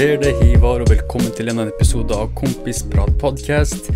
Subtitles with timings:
[0.00, 3.90] Skjer det, Hivar, og velkommen til en episode av Kompisprat podcast.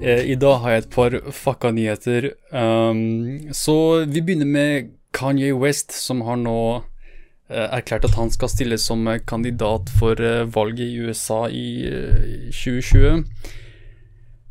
[0.00, 2.30] Eh, I dag har jeg et par fucka nyheter.
[2.48, 3.74] Um, så
[4.08, 9.04] vi begynner med Kanye West, som har nå eh, erklært at han skal stille som
[9.28, 13.20] kandidat for eh, valget i USA i eh, 2020.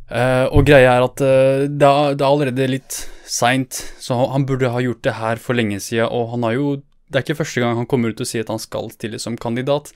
[0.05, 4.35] Eh, og greia er at eh, det, er, det er allerede litt seint, så han,
[4.37, 6.77] han burde ha gjort det her for lenge siden, og han har jo
[7.09, 9.33] det er ikke første gang han kommer ut og sier at han skal stille som
[9.33, 9.89] kandidat.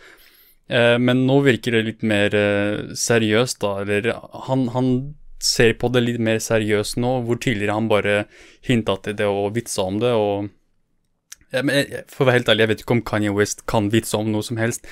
[0.70, 3.78] Eh, men nå virker det litt mer eh, seriøst, da.
[3.84, 4.12] Eller
[4.50, 4.92] han, han,
[5.46, 8.14] ser på det litt mer seriøst nå, hvor tidligere han bare
[8.66, 10.14] hinta til det og vitsa om det.
[10.16, 10.48] og
[11.54, 14.32] jeg, For å være helt ærlig, jeg vet ikke om Kanye West kan vitse om
[14.34, 14.88] noe som helst.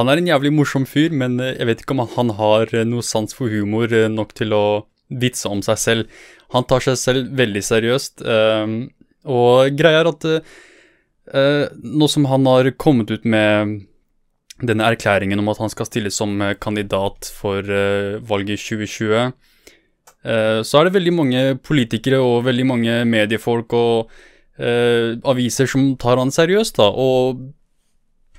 [0.00, 2.88] Han er en jævlig morsom fyr, men eh, jeg vet ikke om han har eh,
[2.88, 4.64] noe sans for humor eh, nok til å
[5.22, 6.20] vitse om seg selv.
[6.56, 8.76] Han tar seg selv veldig seriøst, eh,
[9.30, 10.30] og greia er at
[11.32, 13.76] nå som han har kommet ut med
[14.60, 19.32] denne erklæringen om at han skal stille som kandidat for uh, valget i 2020,
[20.26, 24.12] uh, så er det veldig mange politikere og veldig mange mediefolk og
[24.62, 26.84] aviser som tar han seriøst, da.
[26.92, 27.40] Og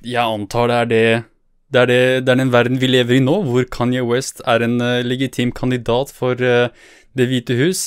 [0.06, 1.08] jeg antar det er det
[1.73, 4.61] det er, det, det er den verden vi lever i nå, hvor Kanye West er
[4.61, 7.81] en legitim kandidat for Det hvite hus.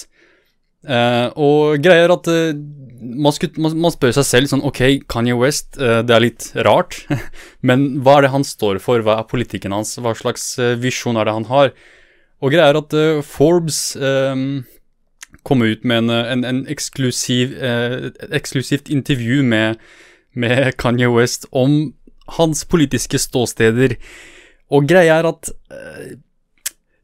[0.86, 4.80] Uh, og greia er at uh, man, skulle, man, man, spør seg selv sånn Ok,
[5.10, 7.00] Kanye West, uh, det er litt rart,
[7.66, 9.02] men hva er det han står for?
[9.02, 9.96] Hva er politikken hans?
[9.98, 11.74] Hva slags visjon er det han har?
[12.38, 13.96] Og greia er at Forbes
[15.46, 19.80] kom ut med en, en, en eksklusiv, et eksklusivt intervju med,
[20.36, 21.94] med Kanye West om
[22.36, 23.96] hans politiske ståsteder.
[24.68, 25.50] Og greia er at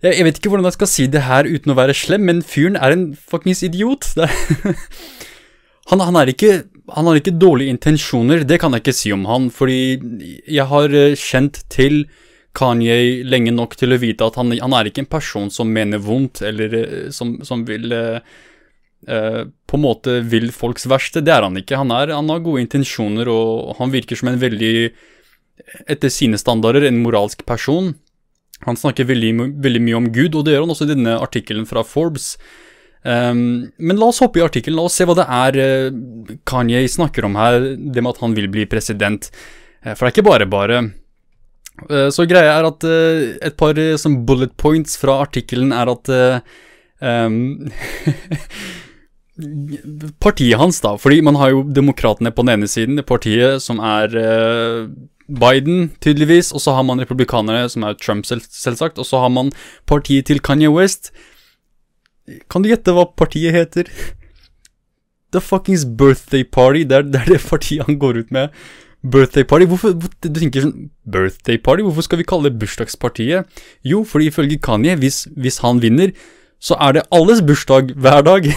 [0.02, 2.42] jeg, jeg, vet ikke hvordan jeg skal si det her uten å være slem, men
[2.46, 4.08] fyren er en fuckings idiot.
[5.90, 9.28] han, han, er ikke, han har ikke dårlige intensjoner, det kan jeg ikke si om
[9.30, 9.80] han, fordi
[10.50, 12.04] jeg har eh, kjent til
[12.52, 16.02] Kanye lenge nok til å vite at han, han er ikke en person som mener
[16.02, 18.20] vondt, eller eh, som, som vil uh,
[19.02, 21.22] På en måte vil folks verste.
[21.24, 21.78] Det er han ikke.
[21.80, 24.92] Han, er, han har gode intensjoner, og han virker som en veldig,
[25.90, 27.94] etter sine standarder, en moralsk person.
[28.66, 31.66] Han snakker veldig, veldig, mye om Gud, og det gjør han også i denne artikkelen
[31.68, 32.36] fra Forbes.
[33.02, 36.84] Um, men la oss hoppe i artikkelen, la oss se hva det er uh, Kanye
[36.86, 39.26] snakker om her, det med at han vil bli president.
[39.82, 40.78] Uh, for det er ikke bare bare.
[41.88, 46.14] Uh, så greia er at et par sånn bullet points fra artikkelen er at
[47.02, 47.42] um,
[50.22, 53.80] Partiet hans, da, fordi man har jo demokratene på den ene siden, det partiet som
[53.82, 54.12] er
[55.28, 59.28] Biden, tydeligvis, og så har man republikanere, som er Trump, selv, selvsagt, og så har
[59.28, 59.52] man
[59.86, 61.12] partiet til Kanye West.
[62.50, 63.90] Kan du gjette hva partiet heter?
[65.32, 66.84] The fuckings Birthday Party.
[66.88, 68.48] Det er, det er, det partiet han går ut med.
[69.02, 69.66] Birthday Party.
[69.66, 71.82] Hvorfor, du tenker sånn Birthday Party?
[71.86, 73.48] Hvorfor skal vi kalle det bursdagspartiet?
[73.86, 76.12] Jo, fordi ifølge Kanye, hvis, hvis han vinner,
[76.62, 78.46] så er det alles bursdag hver dag.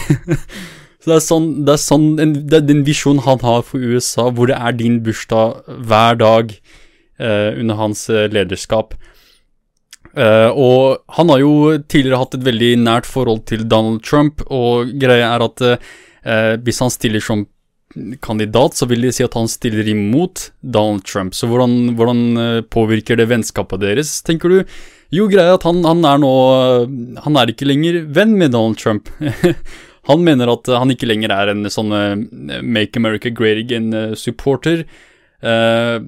[1.06, 3.78] Så det er sånn, det er sånn en, det er den visjonen han har for
[3.78, 8.96] USA, hvor det er din bursdag hver dag eh, under hans eh, lederskap.
[10.18, 11.52] Eh, og han har jo
[11.86, 16.82] tidligere hatt et veldig nært forhold til Donald Trump, og greia er at eh, hvis
[16.82, 17.46] han stiller som
[18.18, 21.38] kandidat, så vil de si at han stiller imot Donald Trump.
[21.38, 24.78] Så hvordan, hvordan eh, påvirker det vennskapet deres, tenker du?
[25.14, 26.30] Jo, greia er at han, han er nå
[27.22, 29.06] Han er ikke lenger venn med Donald Trump.
[30.06, 32.14] Han mener at han ikke lenger er en sånn uh,
[32.62, 34.84] Make America Great Again-supporter.
[35.42, 35.98] Uh,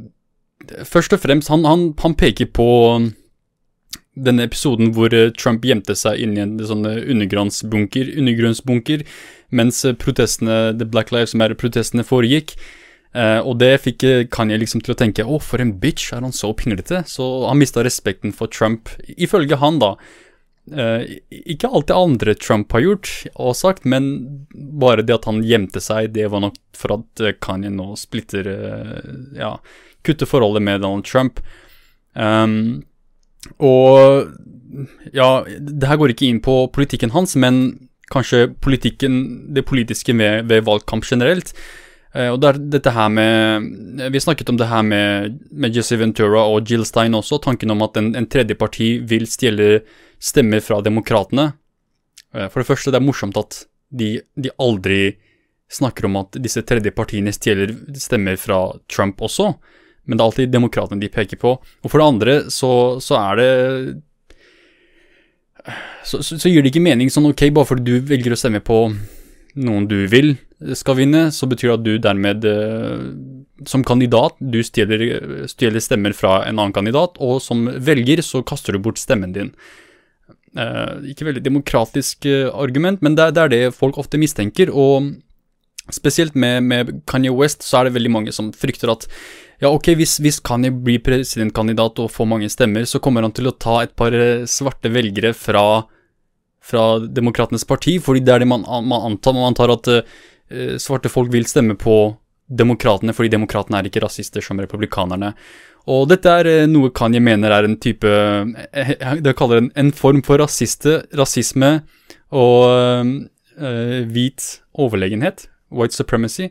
[0.86, 2.68] først og fremst, han, han, han, peker på
[4.18, 9.04] denne episoden hvor Trump gjemte seg inni en sånn undergrunnsbunker, undergrunnsbunker
[9.54, 12.56] mens protestene, The Black Lives Matter-protestene foregikk.
[13.16, 14.04] Uh, og det fikk
[14.34, 17.02] Kanye liksom til å tenke å, for en bitch, er han så pinglete?
[17.08, 19.94] Så han mista respekten for Trump, ifølge han, da.
[20.68, 24.10] Uh, ikke alt det andre Trump har gjort og sagt, men
[24.52, 28.48] bare det at han gjemte seg, det var nok for at uh, Kanye nå splitter
[28.48, 29.00] uh,
[29.38, 29.56] Ja,
[30.06, 31.40] kutter forholdet med Donald Trump.
[32.14, 32.84] Um,
[33.62, 34.32] og
[35.14, 39.20] ja, det her går ikke inn på politikken hans, men kanskje politikken,
[39.54, 41.54] det politiske ved, ved valgkamp generelt.
[42.16, 45.98] Uh, og det er dette her med Vi snakket om det her med, med Jesse
[46.00, 47.40] Ventura og Jill Stein også.
[47.44, 49.82] Tanken om at en, en tredje parti vil stjele
[50.20, 51.52] stemmer fra demokratene.
[52.34, 55.16] Uh, for det første, det er morsomt at de, de, aldri
[55.72, 59.52] snakker om at disse tredje partiene stjeler stemmer fra Trump også.
[60.08, 61.54] Men det er alltid demokratene de peker på.
[61.60, 62.70] Og for det andre så,
[63.04, 63.50] så er det
[66.04, 68.62] så, så, så, gir det ikke mening sånn ok, bare fordi du velger å stemme
[68.64, 68.86] på
[69.58, 70.36] noen du vil
[70.78, 73.04] skal vinne, så betyr det at du dermed uh,
[73.68, 78.74] som kandidat, du stjeler, stjeler stemmer fra en annen kandidat, og som velger så kaster
[78.74, 79.52] du bort stemmen din.
[80.58, 84.72] Uh, ikke veldig demokratisk uh, argument, men det, er det folk ofte mistenker.
[84.74, 85.12] Og
[85.94, 89.06] spesielt med, med, Kanye West så er det veldig mange som frykter at
[89.62, 93.50] ja, ok, hvis, hvis Kanye blir presidentkandidat og får mange stemmer, så kommer han til
[93.50, 95.82] å ta et par eh, svarte velgere fra,
[96.62, 99.34] fra Demokratenes parti, fordi det er det man, man antar.
[99.34, 101.96] Man antar at uh, svarte folk vil stemme på
[102.48, 105.32] demokratene, fordi demokratene er ikke rasister som republikanerne.
[105.88, 108.94] Og dette er eh, noe Kanye mener er en type eh,
[109.24, 111.78] Det kaller en, en form for rasiste, rasisme
[112.28, 115.46] og uh, hvit overlegenhet.
[115.72, 116.50] White supremacy.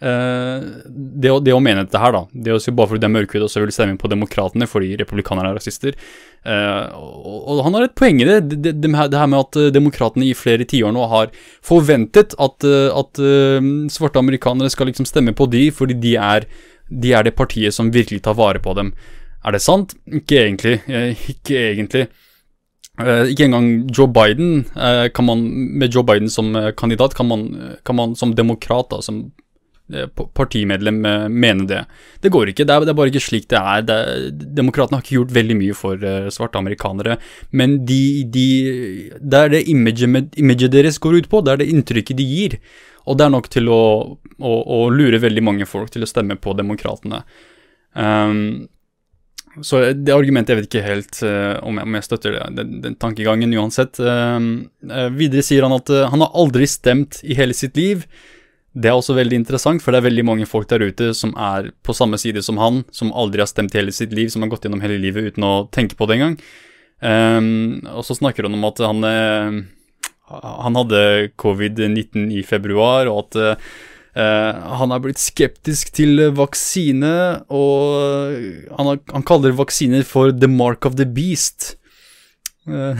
[0.00, 2.22] Uh, det, å, det, å, mene dette her, da.
[2.32, 4.94] Det å si bare fordi de er mørkhudet og så vil stemme på demokratene fordi
[4.96, 5.98] republikanerne er rasister.
[6.40, 8.38] Uh, og, og, han har et poeng i det.
[8.48, 11.28] Det, det, det her med at demokratene i flere tiår nå har
[11.68, 13.24] forventet at, at
[13.92, 16.48] svarte amerikanere skal liksom stemme på de fordi de er
[16.90, 18.92] de er det partiet som virkelig tar vare på dem.
[19.46, 19.94] Er det sant?
[20.10, 20.80] Ikke egentlig.
[20.88, 22.08] Eh, ikke egentlig.
[23.00, 25.46] Eh, ikke engang Joe Biden, eh, kan man,
[25.78, 29.30] med Joe Biden som kandidat, kan man, kan man som demokrat, da, som
[30.36, 31.00] partimedlem,
[31.34, 31.80] mene det.
[32.22, 32.62] Det går ikke.
[32.62, 33.80] Det er, bare ikke slik det er.
[33.82, 33.96] Det,
[34.54, 37.16] demokratene har ikke gjort veldig mye for svarte amerikanere,
[37.50, 38.44] men de, de,
[39.18, 42.56] det er det imaget, imaget deres går ut på, det er det inntrykket de gir.
[43.08, 43.82] Og det er nok til å,
[44.18, 47.22] å, å lure veldig mange folk til å stemme på demokratene.
[47.94, 48.68] Um,
[49.66, 52.76] så det argumentet, jeg vet ikke helt uh, om, jeg, om, jeg, støtter det, den,
[52.84, 53.98] den tankegangen uansett.
[53.98, 54.36] Uh,
[54.90, 58.06] uh, videre sier han at han har aldri stemt i hele sitt liv.
[58.70, 61.72] Det er også veldig interessant, for det er veldig mange folk der ute som er
[61.82, 64.52] på samme side som han, som aldri har stemt i hele sitt liv, som har
[64.52, 66.38] gått gjennom hele livet uten å tenke på det engang.
[67.00, 69.06] Um, og så snakker han om at han
[70.30, 71.02] han hadde
[71.40, 78.38] covid-19 i februar, og at uh, han er blitt skeptisk til vaksine, og
[78.76, 81.74] han, har, han, kaller vaksiner for 'the mark of the beast'.
[82.68, 82.98] Uh,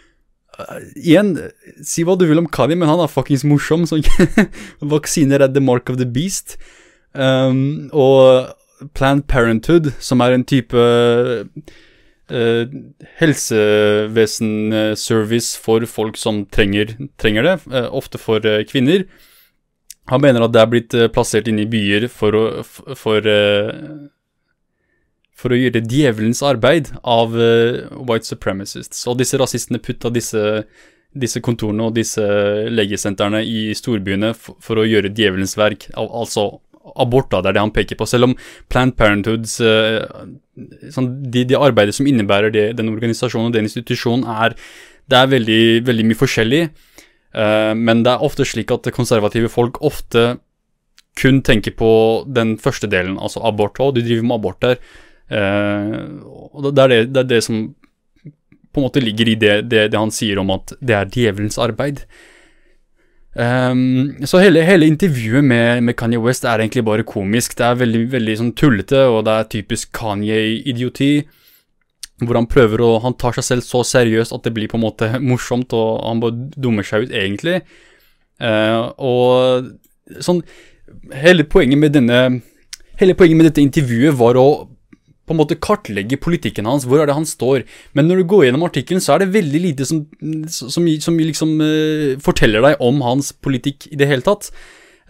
[1.00, 1.34] igjen,
[1.82, 4.00] si hva du vil om Kani, men han er fuckings morsom, så
[4.94, 6.58] vaksiner er 'the mark of the beast'.
[7.14, 8.54] Um, og
[8.94, 10.78] Planned Parenthood, som er en type
[12.30, 12.66] eh,
[13.20, 16.86] helsevesenservice for folk som trenger,
[17.20, 19.04] trenger det, eh, ofte for eh, kvinner.
[20.10, 22.62] Han mener at det er blitt plassert inn i byer for å,
[22.98, 23.22] for,
[25.38, 29.06] for å gjøre djevelens arbeid av white supremacists.
[29.06, 30.64] Og disse rasistene putta disse,
[31.14, 32.24] disse kontorene og disse
[32.72, 36.58] legesentrene i storbyene for, for å gjøre djevelens verk, altså
[36.96, 38.08] abort, det er det han peker på.
[38.08, 38.36] Selv om
[38.72, 40.00] Planned Parenthoods uh,
[40.92, 44.56] sånn, de, de, arbeidet som innebærer det, den organisasjonen og den institusjonen, er,
[45.10, 46.62] det er veldig, veldig mye forskjellig.
[47.36, 50.32] Uh, men det er ofte slik at konservative folk ofte
[51.20, 51.92] kun tenker på
[52.30, 53.80] den første delen, altså abort.
[53.82, 54.80] Og de driver med abort der.
[55.30, 57.68] Uh, og det er det, det er det, som
[58.70, 61.58] på en måte ligger i det, det, det han sier om at det er djevelens
[61.58, 62.04] arbeid.
[63.34, 67.54] Um, så hele, hele intervjuet med, med, Kanye West er egentlig bare komisk.
[67.58, 71.12] Det er veldig, veldig sånn tullete, og det er typisk Kanye-idioti.
[72.20, 74.84] Hvor han prøver å Han tar seg selv så seriøst at det blir på en
[74.84, 77.60] måte morsomt, og han bare dummer seg ut, egentlig.
[78.40, 80.38] Uh, og sånn
[81.12, 82.20] Hele poenget med denne
[82.96, 84.46] Hele poenget med dette intervjuet var å
[85.30, 87.62] på en måte kartlegge politikken hans, hvor er det han står.
[87.94, 90.02] Men når du går gjennom artikkelen, så er det veldig lite som,
[90.50, 94.50] som, som liksom uh, forteller deg om hans politikk i det hele tatt.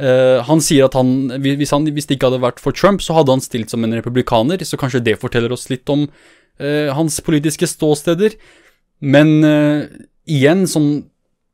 [0.00, 3.16] Uh, han sier at han hvis, han hvis, det ikke hadde vært for Trump, så
[3.16, 7.16] hadde han stilt som en republikaner, så kanskje det forteller oss litt om uh, hans
[7.24, 8.36] politiske ståsteder.
[9.00, 9.38] Men
[10.28, 10.90] igjen, sånn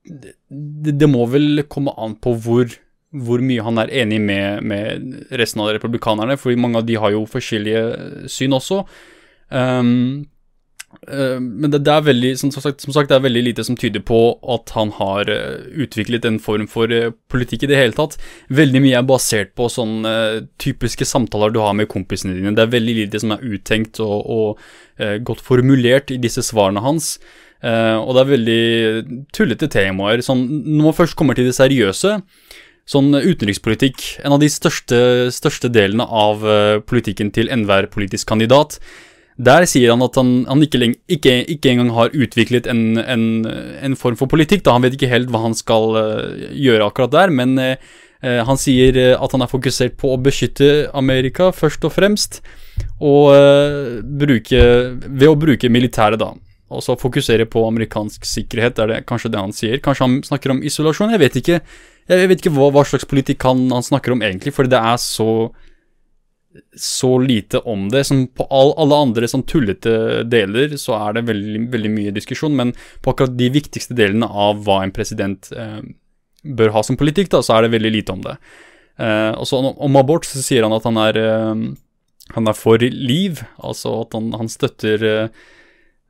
[0.02, 2.72] det, det, må vel komme an på hvor
[3.24, 7.14] hvor mye han er enig med, med, resten av republikanerne, for mange av de har
[7.14, 8.82] jo forskjellige syn også.
[9.48, 10.26] Um,
[11.06, 14.00] men det, det, er veldig, som sagt, som sagt, det er veldig lite som tyder
[14.06, 14.20] på
[14.54, 18.16] at han har uh, utviklet en form for uh, politikk i det hele tatt.
[18.48, 20.14] Veldig mye er basert på sånne
[20.62, 22.54] typiske samtaler du har med kompisene dine.
[22.56, 27.18] Det er veldig lite som er uttenkt og, og godt formulert i disse svarene hans.
[27.60, 28.62] og det er veldig
[29.36, 30.22] tullete temaer.
[30.24, 32.14] Sånn, når man først kommer til det seriøse,
[32.86, 34.98] sånn utenrikspolitikk, en av de største,
[35.34, 38.78] største delene av uh, politikken til enhver politisk kandidat,
[39.36, 43.96] der sier han at han, han ikke, ikke, ikke, engang har utviklet en, en, en,
[43.98, 44.62] form for politikk.
[44.64, 44.72] Da.
[44.78, 47.76] Han vet ikke helt hva han skal uh, gjøre akkurat der, men eh,
[48.22, 52.40] han sier at han er fokusert på å beskytte Amerika først og fremst,
[52.96, 53.28] og
[54.18, 54.62] bruke,
[55.04, 56.30] ved å bruke militæret, da.
[56.82, 59.76] Så fokusere på amerikansk sikkerhet, er det kanskje det han sier.
[59.84, 61.60] Kanskje han snakker om isolasjon, jeg vet ikke.
[62.06, 65.00] Jeg vet ikke hva, hva slags politikk han, han, snakker om egentlig, for det er
[65.02, 65.30] så
[66.76, 68.04] så lite om det.
[68.08, 72.56] Som på all, alle andre sånn tullete deler så er det veldig, veldig, mye diskusjon,
[72.56, 72.72] men
[73.04, 75.82] på akkurat de viktigste delene av hva en president eh,
[76.46, 78.36] bør ha som politikk, da, så er det veldig lite om det.
[78.96, 81.66] Eh, og så om abort så sier han at han er, eh,
[82.38, 85.44] han er for liv, altså at han, han støtter eh,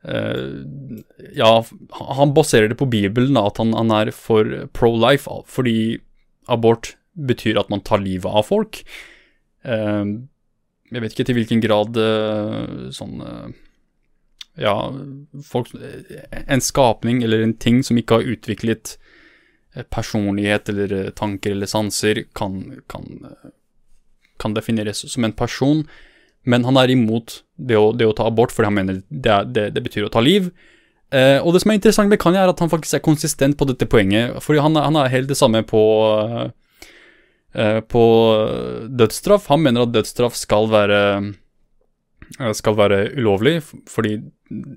[0.06, 1.50] Ja,
[1.90, 5.98] han baserer det på Bibelen, at han, han er for pro-life, fordi
[6.46, 8.82] abort betyr at man tar livet av folk.
[9.66, 10.26] Uh,
[10.94, 13.18] jeg vet ikke til hvilken grad uh, sånn
[14.54, 14.76] Ja,
[15.42, 18.94] folk En skapning eller en ting som ikke har utviklet
[19.92, 23.26] personlighet eller tanker eller sanser, kan, kan,
[24.40, 25.82] kan, defineres som en person.
[26.46, 29.70] Men han er imot det å, det å ta abort, fordi han mener det, det,
[29.74, 30.52] det betyr å ta liv.
[31.14, 33.66] Eh, og det som er interessant med Kanye, er at han faktisk er konsistent på
[33.68, 34.38] dette poenget.
[34.44, 35.82] Fordi han, han er helt det samme på
[37.56, 38.04] Eh, på
[38.88, 39.46] dødsstraff.
[39.48, 41.00] Han mener at dødsstraff skal være,
[42.38, 44.18] eh, skal være ulovlig, fordi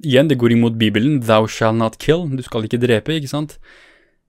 [0.04, 1.22] igjen, det går imot Bibelen.
[1.22, 2.28] Thou shall not kill.
[2.28, 3.58] Du skal ikke drepe, ikke sant?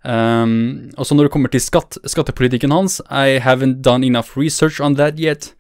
[0.03, 4.81] Um, og så når det kommer til skatt, skattepolitikken hans I haven't done enough research
[4.81, 5.55] on that yet.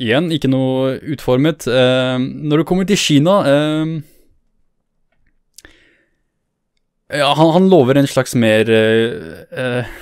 [0.00, 1.68] Igjen, ikke noe utformet.
[1.70, 3.92] Uh, når det kommer til Kina uh,
[7.14, 9.92] ja, han, han, lover en slags mer uh,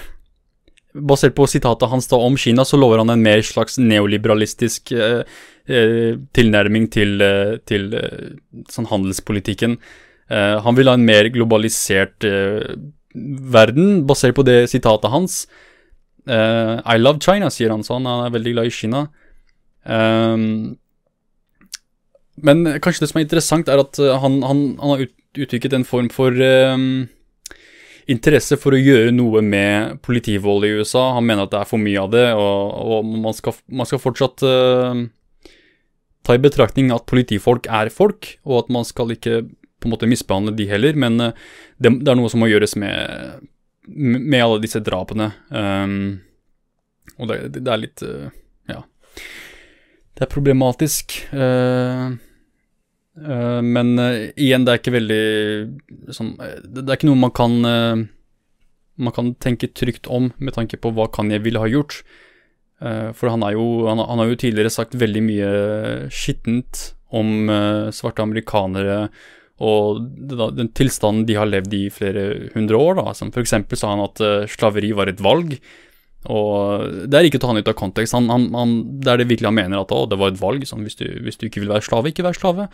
[0.93, 5.23] Basert på sitatet hans da om Kina, så lover han en mer slags neoliberalistisk eh,
[5.65, 8.35] eh, tilnærming til, eh, til eh,
[8.69, 9.79] sånn handelspolitikken.
[10.29, 12.77] Eh, han vil ha en mer globalisert eh,
[13.57, 15.47] verden, basert på det sitatet hans.
[16.29, 19.07] I love China, sier han, så han er veldig glad i Kina.
[22.43, 25.03] Men kanskje det som er interessant, er at han, han, han har
[25.43, 26.39] utviklet en form for
[28.11, 31.13] interesse for å gjøre noe med politivold i USA.
[31.17, 34.03] Han mener at det er for mye av det, og, og man, skal, man, skal,
[34.03, 35.03] fortsatt uh,
[36.27, 39.43] ta i betraktning at politifolk er folk, og at man skal ikke
[39.83, 41.33] på en måte misbehandle de heller, men uh,
[41.79, 43.49] det, det, er noe som må gjøres med,
[43.87, 45.33] med alle disse drapene.
[45.51, 46.23] Um,
[47.19, 48.31] og det, det, er litt uh.
[50.23, 51.19] Det er problematisk.
[51.35, 52.15] Uh,
[53.13, 56.31] Uh, men uh, igjen, det er ikke veldig sånn
[56.65, 58.05] Det er ikke noe man kan uh,
[58.97, 61.99] Man kan tenke trygt om med tanke på hva Kanye ville ha gjort.
[62.83, 65.51] for han, jo, han, han, har jo tidligere sagt veldig mye
[66.11, 66.81] skittent
[67.15, 67.47] om
[67.95, 68.97] svarte amerikanere
[69.63, 72.25] og den tilstanden de har levd i flere
[72.57, 72.99] hundre år.
[72.99, 73.15] Da.
[73.15, 75.55] Som for eksempel sa han at slaveri var et valg.
[76.31, 78.15] Og Det er ikke å ta han ut av kontekst.
[78.15, 80.67] Han, han, det er det virkelig han mener at å, det var et valg.
[80.69, 82.69] Sånn, hvis, du, hvis du ikke vil være slave, ikke vær slave.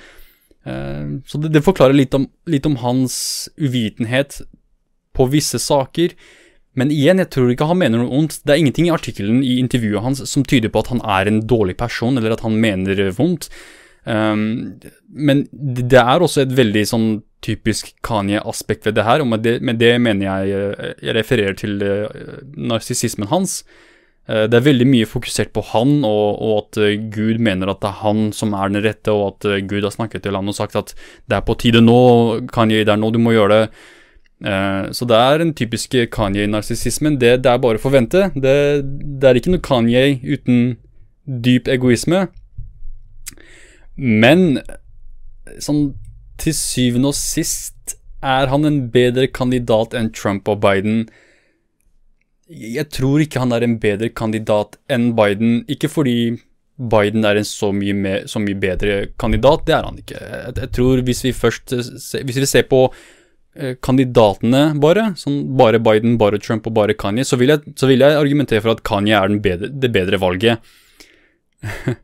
[0.68, 4.42] Uh, så det, det forklarer litt om, litt om, hans uvitenhet
[5.16, 6.16] på visse saker.
[6.78, 8.42] Men igjen, jeg tror ikke han mener noe ondt.
[8.44, 11.40] Det er ingenting i artikkelen i intervjuet hans som tyder på at han er en
[11.48, 13.48] dårlig person, eller at han mener vondt.
[14.04, 14.76] Um,
[15.08, 17.08] men det er også et veldig sånn
[17.44, 21.54] typisk Kanye-aspekt ved det her, og med det, med det mener jeg eh, Jeg refererer
[21.58, 22.08] til uh,
[22.56, 23.62] narsissismen hans.
[24.28, 26.80] Eh, det er veldig mye fokusert på han, og, og, at
[27.14, 30.26] Gud mener at det er han som er den rette, og at Gud har snakket
[30.26, 30.94] til han og sagt at
[31.28, 32.00] det er på tide nå,
[32.52, 33.62] Kanye, det er nå du må gjøre det.
[34.94, 37.16] Så det er den typiske Kanye-narsissismen.
[37.18, 38.28] Det, det, er bare å forvente.
[38.38, 38.52] Det,
[38.86, 40.76] det, er ikke noe Kanye uten
[41.26, 42.28] dyp egoisme.
[43.98, 44.60] Men
[45.58, 45.88] sånn
[46.38, 51.06] til syvende og sist er han en bedre kandidat enn Trump og Biden
[52.48, 55.62] jeg tror ikke han er en bedre kandidat enn Biden.
[55.68, 56.38] Ikke fordi
[56.78, 60.18] Biden er en så mye, mer, så mye bedre kandidat, det er han ikke.
[60.22, 62.86] Jeg, jeg tror hvis vi først Hvis vi ser på
[63.56, 67.90] eh, kandidatene bare, sånn bare Biden, bare Trump og bare Kanye, så vil jeg, så
[67.90, 70.64] vil jeg argumentere for at Kanye er bedre, det bedre valget.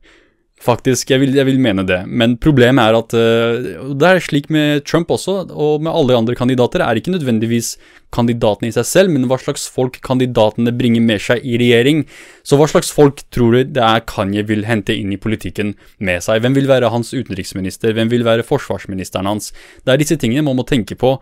[0.64, 1.98] Faktisk, jeg vil, jeg vil, mene det.
[2.08, 6.36] Men problemet er at uh, det er slik med Trump også, og med alle andre
[6.38, 7.74] kandidater, er ikke nødvendigvis
[8.14, 12.04] kandidatene i seg selv, men hva slags folk kandidatene bringer med seg i regjering.
[12.46, 16.24] Så hva slags folk tror du det er Kanye vil hente inn i politikken med
[16.24, 16.40] seg?
[16.44, 17.92] Hvem vil være hans utenriksminister?
[17.96, 19.50] Hvem vil være forsvarsministeren hans?
[19.84, 21.18] Det er disse tingene man må tenke på.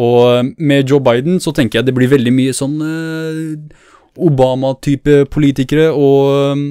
[0.00, 5.90] Og med Joe Biden så tenker jeg det blir veldig mye sånn uh, Obama-type politikere
[5.92, 6.64] og um,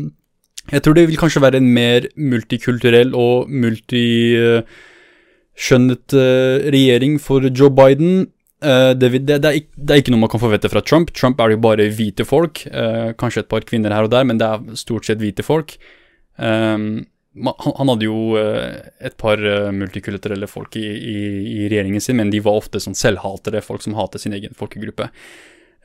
[0.69, 7.71] jeg tror det vil kanskje være en mer multikulturell og multiskjønnet uh, regjering for Joe
[7.73, 8.27] Biden.
[8.61, 11.07] Uh, det, det, det, er ikke, det, er ikke, noe man kan forvente fra Trump.
[11.17, 12.55] Trump er jo bare hvite folk.
[12.69, 15.69] Uh, kanskje et par kvinner her og der, men det er stort sett hvite folk.
[16.41, 19.37] Han, han, hadde jo et par
[19.75, 21.17] multikulturelle folk i, i,
[21.51, 25.05] i, regjeringen sin, men de var ofte sånn selvhatere, folk som hater sin egen folkegruppe.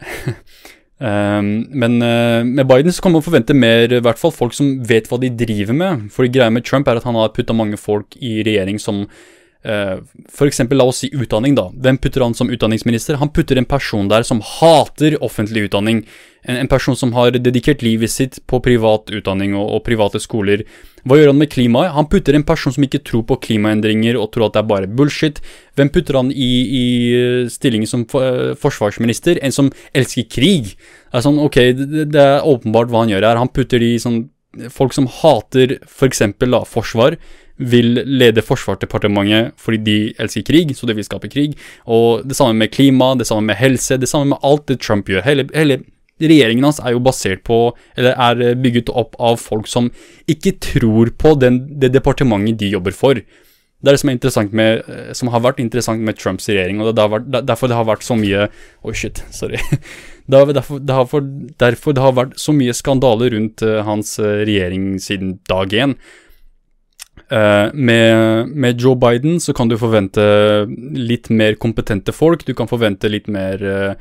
[0.96, 4.78] Um, men uh, med Biden så kan man forvente mer, i hvert fall folk som
[4.88, 6.06] vet hva de driver med.
[6.14, 9.04] For greia med Trump er at han har putta mange folk i regjering som
[9.66, 10.60] F.eks.
[10.70, 11.68] la oss si utdanning, da.
[11.74, 13.18] Hvem putter han som utdanningsminister?
[13.18, 16.04] Han putter en person der som hater offentlig utdanning.
[16.46, 20.62] En, en person som har dedikert livet sitt på privat utdanning og, og private skoler.
[21.06, 21.94] Hva gjør han med klimaet?
[21.96, 24.92] Han putter en person som ikke tror på klimaendringer og tror at det er bare
[25.00, 25.42] bullshit.
[25.78, 29.42] Hvem putter han i, i eh, stillingen som for, forsvarsminister?
[29.42, 30.76] En som elsker krig.
[31.10, 33.42] Det er sånn, ok, det, det, er åpenbart hva han gjør her.
[33.42, 34.24] Han putter de sånn
[34.72, 36.22] Folk som hater f.eks.
[36.38, 37.18] For forsvar,
[37.56, 41.56] vil lede Forsvarsdepartementet fordi de elsker krig, så det vil skape krig.
[41.88, 45.08] Og det samme med klima, det samme med helse, det samme med alt det Trump
[45.08, 45.24] gjør.
[45.24, 45.80] Hele, hele
[46.20, 49.90] regjeringen hans er jo basert på, eller er bygget opp av folk som
[50.28, 53.20] ikke tror på den, det departementet de jobber for.
[53.76, 56.94] Det er det som, er med, eh, som har vært interessant med Trumps regjering, og
[56.96, 59.60] det er derfor det har vært så mye Oi, oh shit, sorry.
[60.26, 61.26] Det har derfor, det har,
[61.62, 65.96] derfor det har vært så mye skandale rundt uh, hans uh, regjering siden dag én.
[67.26, 70.22] Uh, med, med, Joe Biden så kan du forvente
[70.94, 72.44] litt mer kompetente folk.
[72.46, 73.94] Du kan forvente litt mer uh,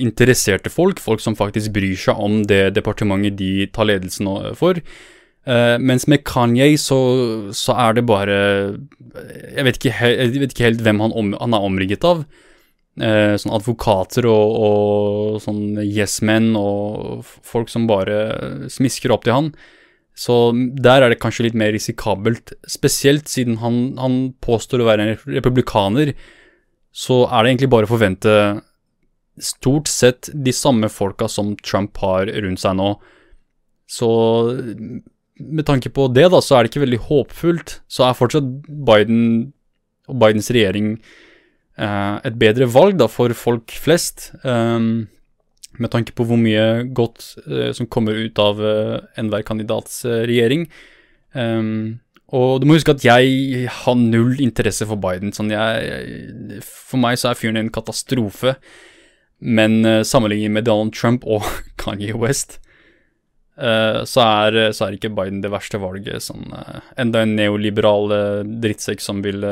[0.00, 4.80] interesserte folk, folk som faktisk bryr seg om det departementet de tar ledelsen for.
[5.44, 6.96] Uh, mens med Kanye så,
[7.52, 8.36] så, er det bare
[9.52, 12.24] Jeg vet ikke, jeg vet ikke helt hvem han, om, han er omrigget av.
[12.94, 19.34] Uh, sånn advokater og, og sånn yes men og folk som bare smisker opp til
[19.34, 19.48] han.
[20.14, 25.08] Så der er det kanskje litt mer risikabelt, spesielt siden han, han påstår å være
[25.08, 26.12] en republikaner.
[26.94, 28.36] Så er det egentlig bare å forvente
[29.42, 32.92] stort sett de samme folka som Trump har rundt seg nå.
[33.90, 34.08] Så
[35.34, 37.78] med tanke på det, da, så er det ikke veldig håpfullt.
[37.90, 39.24] Så er fortsatt Biden
[40.06, 41.23] og Bidens regjering eh,
[41.74, 44.28] et bedre valg da, for folk flest.
[44.46, 45.08] Um,
[45.82, 50.22] med tanke på hvor mye godt eh, som kommer ut av eh, enhver kandidats eh,
[50.28, 50.68] regjering.
[51.34, 52.00] Um,
[52.34, 55.34] og du må huske at jeg har null interesse for Biden.
[55.34, 58.56] Sånn jeg, for meg så er fyren en katastrofe.
[59.44, 61.44] Men uh, sammenlignet med Donald Trump og
[61.82, 62.60] Kanye West,
[63.58, 66.22] uh, så, er, så, er, ikke Biden det verste valget.
[66.24, 68.14] Sånn, uh, enda en neoliberal
[68.62, 69.44] drittsekk som vil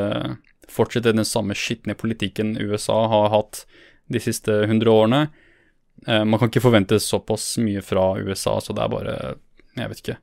[0.73, 3.65] fortsette den samme skitne politikken USA har hatt
[4.13, 5.23] de siste hundre årene.
[6.07, 9.15] man kan ikke forvente såpass mye fra USA, så det er bare
[9.77, 10.17] Jeg vet ikke.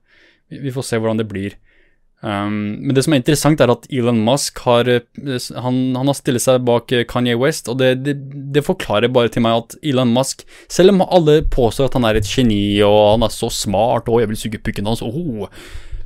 [0.50, 1.56] Vi, får se hvordan det blir.
[2.20, 5.06] Um, men det som er interessant, er at Elon Musk har, eh,
[5.64, 8.18] han, han har stillet seg bak eh, Kanye West, og det, det,
[8.52, 12.20] det, forklarer bare til meg at Elon Musk, selv om alle påstår at han er
[12.20, 15.48] et geni og han er så smart og jeg vil suge pukken hans oh,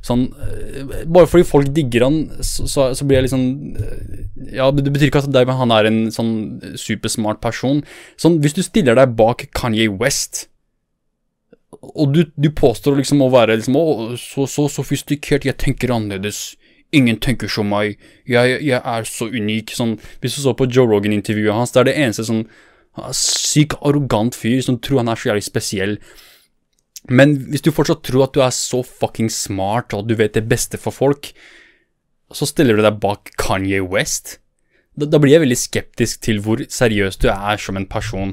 [0.04, 3.44] sånn, eh, Bare fordi folk digger han, så, så, så blir jeg liksom
[4.54, 6.34] Ja, det betyr ikke at han er en sånn
[6.78, 7.82] supersmart person.
[8.20, 10.48] Sånn, hvis du stiller deg bak Kanye West
[11.84, 16.54] og du, du, påstår liksom å være liksom, å, så, så sofistikert, jeg tenker annerledes.
[16.94, 17.98] Ingen tenker som meg.
[18.30, 19.74] Jeg, jeg er så unik.
[19.76, 22.44] Sånn, hvis du så på Joe Rogan-intervjuet hans, det er det eneste sånn
[23.18, 25.96] syk arrogant fyr som tror han er så jævlig spesiell.
[27.12, 30.36] Men hvis du fortsatt tror at du er så fucking smart og at du vet
[30.36, 31.32] det beste for folk,
[32.34, 34.38] så stiller du deg bak Kanye West.
[34.96, 38.32] Da, da blir jeg veldig skeptisk til hvor seriøs du er som en person.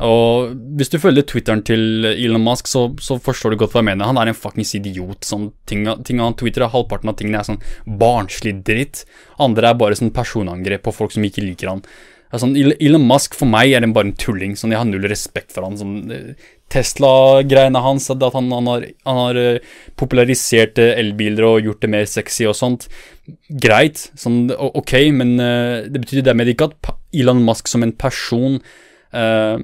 [0.00, 3.90] Og hvis du følger Twitteren til Elon Musk, så, så, forstår du godt hva jeg
[3.90, 4.08] mener.
[4.08, 5.26] Han er en fuckings idiot.
[5.28, 7.60] Sånn, ting, han twitrer, Halvparten av tingene er sånn
[8.00, 9.04] barnslig dritt.
[9.44, 11.84] Andre er bare sånn personangrep på folk som ikke liker han.
[12.38, 14.52] Sånn, Elon Musk for meg er bare en tulling.
[14.58, 15.78] Sånn, jeg har null respekt for han.
[15.80, 15.96] Sånn,
[16.70, 21.90] Tesla-greiene hans, at han, han, har, han har, eh, popularisert eh, elbiler og gjort det
[21.90, 22.86] mer sexy og sånt.
[23.62, 28.58] Greit, sånn, ok, men uh, det betyr dermed ikke at Elon Musk som en person
[29.14, 29.58] uh,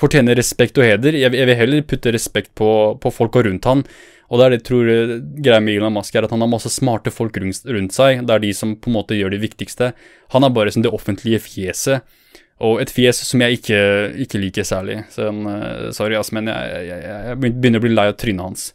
[0.00, 1.16] fortjener respekt og heder.
[1.16, 3.84] Jeg, jeg vil heller putte respekt på, på folka rundt han.
[4.30, 6.50] Og det er det jeg tror eh, greia med Elon Musk er at han har
[6.50, 8.24] masse smarte folk rundt, seg.
[8.26, 9.92] Det er de som på en måte gjør det viktigste.
[10.34, 12.18] Han er bare som det offentlige fjeset.
[12.64, 13.78] Og et fjes som jeg ikke,
[14.24, 15.02] ikke liker særlig.
[15.12, 18.70] Så, uh, sorry, ass, men jeg, jeg, jeg, begynner å bli lei av trynet hans.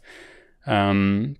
[0.70, 1.32] Um,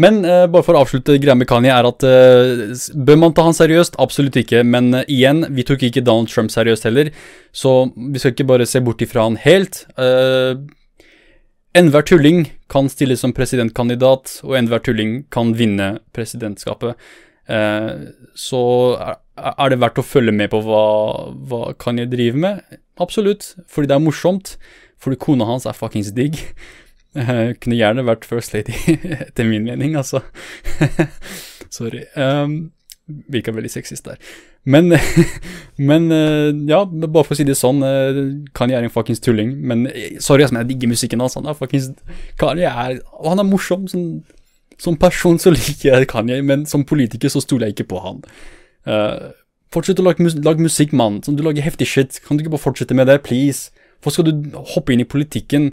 [0.00, 3.44] men uh, bare for å avslutte greia med Kanye, er at uh, bør man ta
[3.44, 4.00] han seriøst?
[4.00, 4.64] Absolutt ikke.
[4.64, 7.12] Men uh, igjen, vi tok ikke Donald Trump seriøst heller,
[7.52, 9.84] så vi skal ikke bare se bort ifra han helt.
[11.76, 16.96] Enhver tulling kan stilles som presidentkandidat, og enhver tulling kan vinne presidentskapet.
[18.34, 18.62] så
[19.38, 20.82] er det verdt å følge med på hva,
[21.48, 22.78] hva Kanye driver med?
[23.00, 24.56] Absolutt, fordi det er morsomt.
[24.98, 26.40] Fordi kona hans er fuckings digg.
[27.14, 28.74] Jeg kunne gjerne vært First Lady,
[29.28, 30.20] etter min mening, altså.
[31.78, 32.04] Sorry.
[32.16, 32.72] Um,
[33.06, 34.18] virka veldig sexist der.
[34.68, 34.92] Men,
[35.90, 36.08] men
[36.68, 37.80] ja, bare for å si det sånn,
[38.56, 39.54] Kanye er en fuckings tulling.
[39.64, 39.86] Men
[40.20, 41.38] sorry, altså, men jeg digger musikken hans.
[41.40, 41.92] Han er fuckings
[42.40, 43.88] Kanye er Og han er morsom.
[43.88, 44.10] Sånn,
[44.78, 48.22] som person så liker jeg Kanye, men som politiker så stoler jeg ikke på han.
[48.88, 49.30] Uh,
[49.74, 51.20] fortsett å lage, lage musikk, mann.
[51.26, 52.20] Du lager heftig shit.
[52.24, 53.72] Kan du ikke bare fortsette med det, please?
[53.98, 55.72] Hvorfor skal du hoppe inn i politikken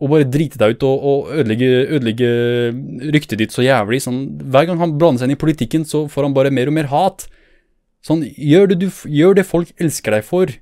[0.00, 1.66] og bare drite deg ut og, og ødelegge,
[1.98, 2.30] ødelegge,
[3.14, 4.00] ryktet ditt så jævlig?
[4.02, 6.76] Sånn, hver gang han blander seg inn i politikken, så får han bare mer og
[6.76, 7.28] mer hat.
[8.04, 10.52] Sånn, gjør det, du, gjør det folk elsker deg for.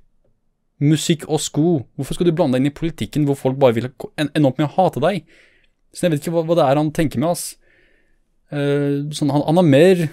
[0.83, 1.69] Musikk og sko.
[1.99, 4.69] Hvorfor skal du blande deg inn i politikken hvor folk bare vil ende opp med
[4.69, 5.23] å hate deg?
[5.95, 7.57] Så jeg vet ikke hva, hva det er han tenker med, ass.
[8.49, 10.07] Uh, sånn, han, han, har mer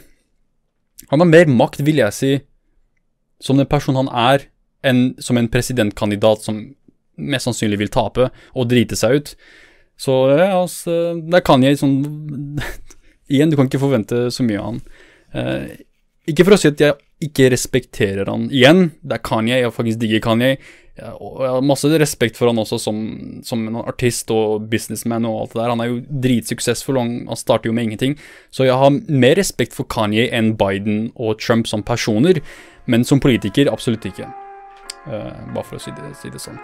[1.08, 2.32] Han har mer makt, vil jeg si,
[3.40, 4.48] som den personen han er,
[4.84, 6.60] enn som en presidentkandidat som
[7.16, 9.32] mest sannsynlig vil tape og drite seg ut.
[10.00, 12.02] Så ja, altså, der kan jeg sånn
[13.32, 14.82] Igjen, du kan ikke forvente så mye av han.
[15.34, 15.70] Uh,
[16.30, 18.89] ikke for å si at jeg ikke respekterer han igjen.
[19.01, 20.58] Det er Kanye, jeg faktisk digger Kanye.
[21.19, 22.99] Og jeg har masse respekt for han også som,
[23.43, 25.73] som en artist og businessman og alt det der.
[25.73, 28.15] Han er jo dritsuksessfull, og han starter jo med ingenting.
[28.51, 32.39] Så jeg har mer respekt for Kanye enn Biden og Trump som personer,
[32.88, 34.30] men som politiker absolutt ikke.
[35.06, 36.60] Uh, bare for å si det, si det, sånn.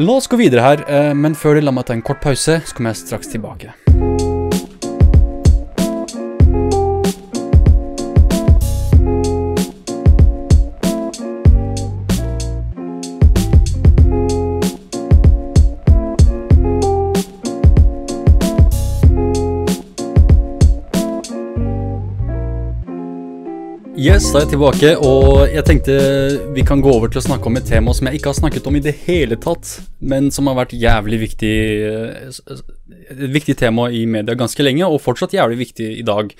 [0.00, 2.60] La oss gå videre her, uh, men før det la meg ta en kort pause,
[2.62, 3.74] så kommer jeg straks tilbake.
[24.04, 25.94] Yes, da er jeg tilbake, og jeg tenkte
[26.52, 28.66] vi kan gå over til å snakke om et tema som jeg ikke har snakket
[28.68, 29.70] om i det hele tatt,
[30.04, 31.52] men som har vært jævlig viktig
[31.88, 32.58] eh,
[33.14, 36.36] Et viktig tema i media ganske lenge, og fortsatt jævlig viktig i dag.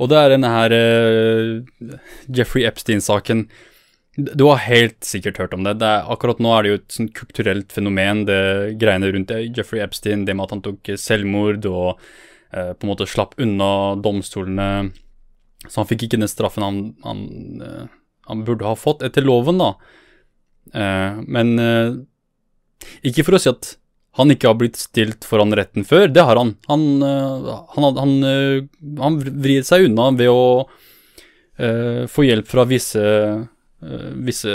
[0.00, 1.92] Og det er denne her uh,
[2.32, 3.44] Jeffrey Epstein-saken.
[4.16, 5.76] Du har helt sikkert hørt om det.
[5.84, 8.42] det er, akkurat nå er det jo et sånn kulturelt fenomen, det
[8.80, 9.36] greiene rundt.
[9.52, 11.98] Jeffrey Epstein, det med at han tok selvmord og
[12.56, 14.70] eh, på en måte slapp unna domstolene
[15.68, 17.20] så han fikk ikke den straffen han, han,
[17.62, 17.84] uh,
[18.30, 19.74] han burde ha fått etter loven, da.
[20.74, 21.94] Uh, men uh,
[23.06, 23.76] ikke for å si at
[24.18, 26.56] han ikke har blitt stilt foran retten før, det har han.
[26.68, 28.10] Han, han, han,
[28.98, 30.66] han vrir seg unna ved å
[32.12, 33.00] få hjelp fra visse,
[34.26, 34.52] visse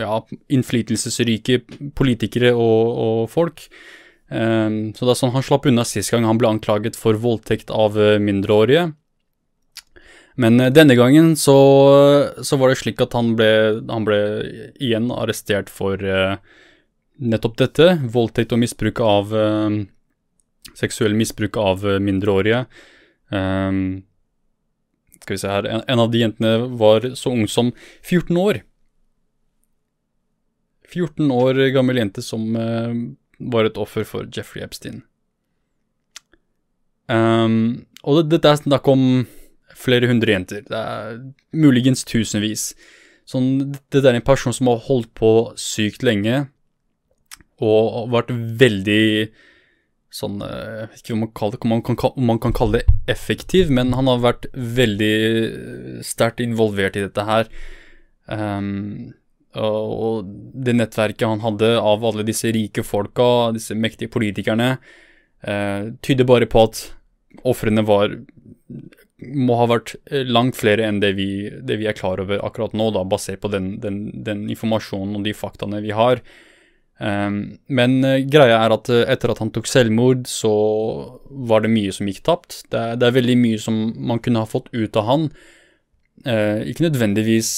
[0.00, 0.16] ja,
[0.56, 1.58] innflytelsesrike
[1.98, 3.66] politikere og, og folk.
[4.30, 8.00] så det er sånn han slapp unna sist gang han ble anklaget for voldtekt av
[8.24, 8.86] mindreårige.
[10.38, 11.58] Men eh, denne gangen så,
[12.42, 13.50] så, var det slik at han ble,
[13.90, 14.20] han ble
[14.78, 16.38] igjen arrestert for uh,
[17.18, 17.90] nettopp dette.
[18.14, 19.82] Voldtekt og misbruk av uh,
[20.78, 22.66] Seksuell misbruk av uh, mindreårige.
[23.34, 24.04] Um,
[25.18, 27.72] skal vi se her en, en, av de jentene var så ung som
[28.06, 28.62] 14 år.
[30.88, 35.02] 14 år gammel jente som var et offer for Jeffrey Epstein.
[37.12, 39.02] Um, og dette det er snakk om
[39.78, 40.64] flere hundre jenter.
[40.66, 41.20] Det er
[41.56, 42.72] muligens tusenvis.
[43.28, 46.46] Sånn, det er en person som har holdt på sykt lenge
[47.58, 49.28] og vært veldig
[50.14, 53.12] sånn Jeg vet ikke om man, det, om man, kan, om man kan kalle det
[53.12, 57.50] effektiv, men han har vært veldig sterkt involvert i dette her.
[58.24, 59.10] Um,
[59.58, 60.30] og
[60.64, 64.78] det nettverket han hadde av alle disse rike folka, disse mektige politikerne,
[65.44, 66.82] uh, tyder bare på at
[67.48, 68.16] ofrene var
[69.18, 72.76] må ha vært eh, langt flere enn det vi, det vi er klar over akkurat
[72.76, 76.22] nå, da, basert på den, den, den informasjonen og de faktaene vi har.
[76.98, 80.50] Um, men uh, greia er at uh, etter at han tok selvmord, så
[81.30, 82.64] var det mye som gikk tapt.
[82.70, 85.28] Det, det, er veldig mye som man kunne ha fått ut av han.
[86.26, 87.52] Uh, ikke nødvendigvis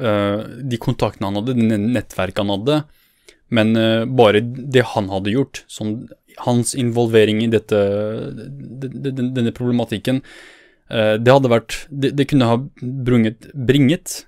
[0.00, 2.76] de kontaktene han hadde, det nettverket han hadde,
[3.50, 3.74] men
[4.16, 5.64] bare det han hadde gjort.
[5.70, 6.04] Sånn
[6.44, 7.78] hans involvering i dette,
[8.40, 10.22] denne problematikken,
[10.92, 14.24] uh, det hadde vært Det, det kunne ha brunget, bringet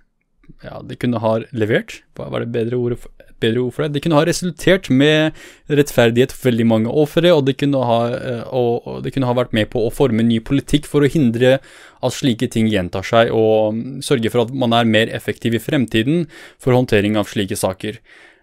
[0.62, 3.10] Ja, det kunne ha levert, hva var det bedre for,
[3.42, 3.96] bedre ord for det?
[3.96, 9.10] Det kunne ha resultert med rettferdighet for veldig mange ofre, og, eh, og, og det
[9.14, 12.68] kunne ha vært med på å forme ny politikk for å hindre at slike ting
[12.70, 16.28] gjentar seg, og mm, sørge for at man er mer effektiv i fremtiden
[16.62, 17.98] for håndtering av slike saker.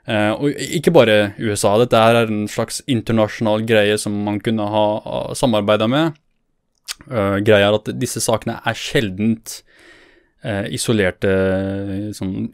[0.08, 4.66] Uh, og ikke bare USA, dette her er en slags internasjonal greie som man kunne
[4.66, 6.16] ha uh, samarbeida med.
[7.06, 9.60] Uh, greia er at disse sakene er sjeldent
[10.48, 11.34] uh, isolerte,
[12.18, 12.50] sånn,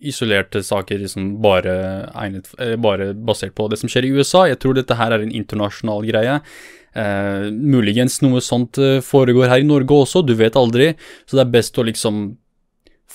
[0.00, 1.76] isolerte saker liksom bare,
[2.24, 2.50] egnet,
[2.82, 4.48] bare basert på det som skjer i USA.
[4.48, 6.40] Jeg tror dette her er en internasjonal greie.
[6.98, 10.88] Muligens noe sånt foregår her i Norge også, du vet aldri.
[11.28, 12.24] Så det er best å liksom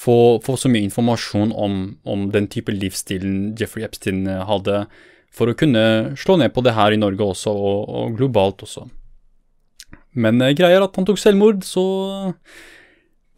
[0.03, 4.85] få, få så mye informasjon om, om, den type livsstilen Jeffrey Epstein eh, hadde,
[5.33, 8.87] for å kunne slå ned på det her i Norge også, og, og globalt også.
[10.13, 11.85] Men eh, greia er at han tok selvmord, så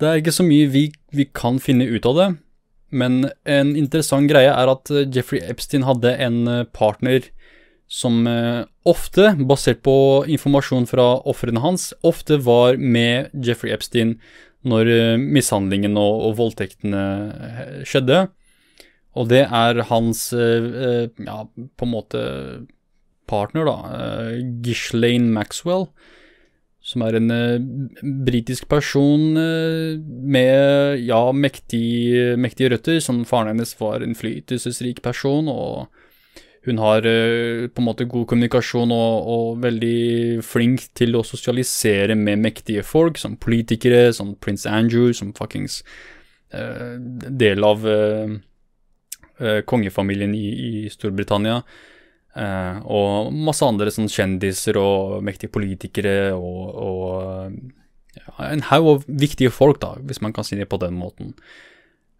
[0.01, 2.32] det er ikke så mye vi, vi kan finne ut av det.
[2.95, 6.43] Men en interessant greie er at eh, Jeffrey Epstein hadde en
[6.75, 7.30] partner
[7.88, 14.17] som eh, ofte, basert på informasjon fra ofrene hans, ofte var med Jeffrey Epstein
[14.67, 18.25] når eh, mishandlingen og, og voldtektene eh, skjedde.
[19.15, 22.21] Og det er hans ja, på en måte
[23.32, 23.75] partner, da,
[24.65, 25.86] Ghislaine Maxwell,
[26.84, 27.32] som er en
[28.28, 32.99] britisk person med ja, mektige, mektige røtter.
[32.99, 35.47] Som faren hennes var en flytelsesrik person.
[35.47, 35.88] og
[36.65, 42.17] hun har uh, på en måte god kommunikasjon og, og, veldig flink til å sosialisere
[42.17, 45.82] med mektige folk, som politikere, som prins Andrew, som fuckings
[46.56, 46.95] uh,
[47.43, 48.38] del av uh,
[49.67, 51.60] kongefamilien i, i Storbritannia.
[52.36, 57.51] og masse andre sånn kjendiser og mektige politikere og, og
[58.15, 61.34] ja, en haug av viktige folk, da, hvis man kan si det på den måten.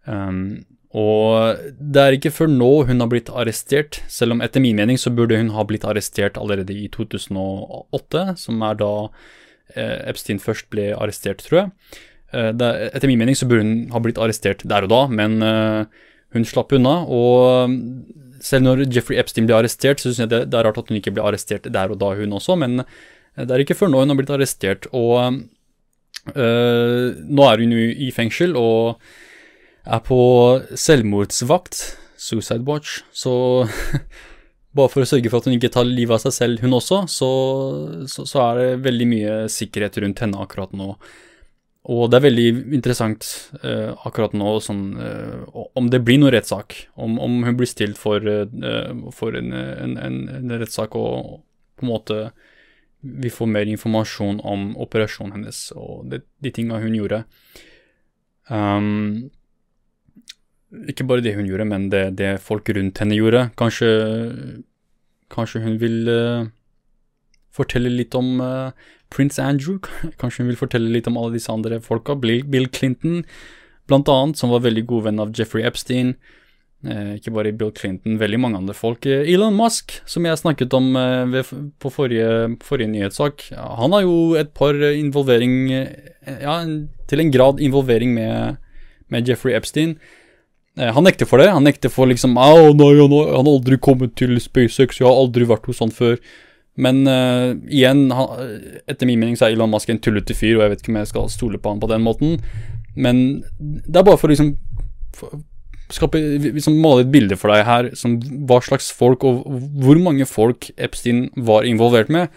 [0.04, 0.64] Um,
[0.96, 4.96] og det er ikke før nå hun har blitt arrestert, selv om etter min mening
[5.00, 8.92] så burde hun ha blitt arrestert allerede i 2008, som er da
[9.74, 11.98] eh, Epstein først ble arrestert, tror jeg.
[12.32, 15.36] Eh, er, etter min mening så burde hun ha blitt arrestert der og da, men
[15.44, 16.94] eh, hun slapp unna.
[17.12, 21.02] Og selv når Jeffrey Epstein ble arrestert, så syns jeg det, er rart at hun
[21.02, 22.80] ikke ble arrestert der og da, hun også, men
[23.36, 24.88] det er ikke før nå hun har blitt arrestert.
[24.96, 25.42] Og
[26.32, 29.02] øh, nå er hun jo i fengsel, og
[29.86, 30.20] er på
[30.78, 31.82] selvmordsvakt,
[32.16, 33.66] suicide watch, så
[34.76, 37.04] bare for å sørge for at hun ikke tar livet av seg selv, hun også,
[37.10, 37.30] så,
[38.10, 40.94] så, så, er det veldig mye sikkerhet rundt henne akkurat nå.
[41.86, 43.28] Og det er veldig interessant
[43.62, 46.74] uh, akkurat nå sånn, uh, om det blir noen rettssak.
[46.98, 51.44] Om, om, hun blir stilt for, uh, for en, en, en, en rettssak og
[51.78, 52.20] på en måte
[53.06, 57.22] vi får mer informasjon om operasjonen hennes og de, de tinga hun gjorde.
[58.50, 59.28] Um,
[60.90, 63.46] ikke bare det hun gjorde, men det, det folk rundt henne gjorde.
[63.58, 63.90] Kanskje,
[65.32, 66.48] kanskje hun vil uh,
[67.54, 68.72] fortelle litt om uh,
[69.14, 69.78] prins Andrew?
[70.20, 72.18] Kanskje hun vil fortelle litt om alle disse andre folka?
[72.18, 73.22] Bill Clinton,
[73.86, 76.16] blant annet, som var veldig god venn av Jeffrey Epstein.
[76.86, 79.06] Uh, ikke bare Bill Clinton, veldig mange andre folk.
[79.06, 80.90] Elon Musk, som jeg snakket om
[81.30, 85.70] ved, på forrige, forrige nyhetssak, han har jo et par involvering
[86.26, 86.58] Ja,
[87.06, 88.62] til en grad involvering med,
[89.14, 89.94] med Jeffrey Epstein.
[90.76, 91.50] Eh, han nekter for det.
[91.52, 95.48] Han nekter for liksom Au, nei, han har aldri kommet til SpaceX, jeg har aldri
[95.48, 96.20] vært hos han før.
[96.76, 98.48] Men uh, igjen, han,
[98.84, 100.98] etter min mening så er Elon Musk en tullete fyr, og jeg vet ikke om
[101.00, 102.34] jeg skal stole på han på den måten.
[102.92, 103.22] Men
[103.56, 104.52] det er bare for å liksom
[105.92, 109.46] skape, liksom male et bilde for deg her, som hva slags folk og
[109.80, 112.28] hvor mange folk Epstein var involvert med.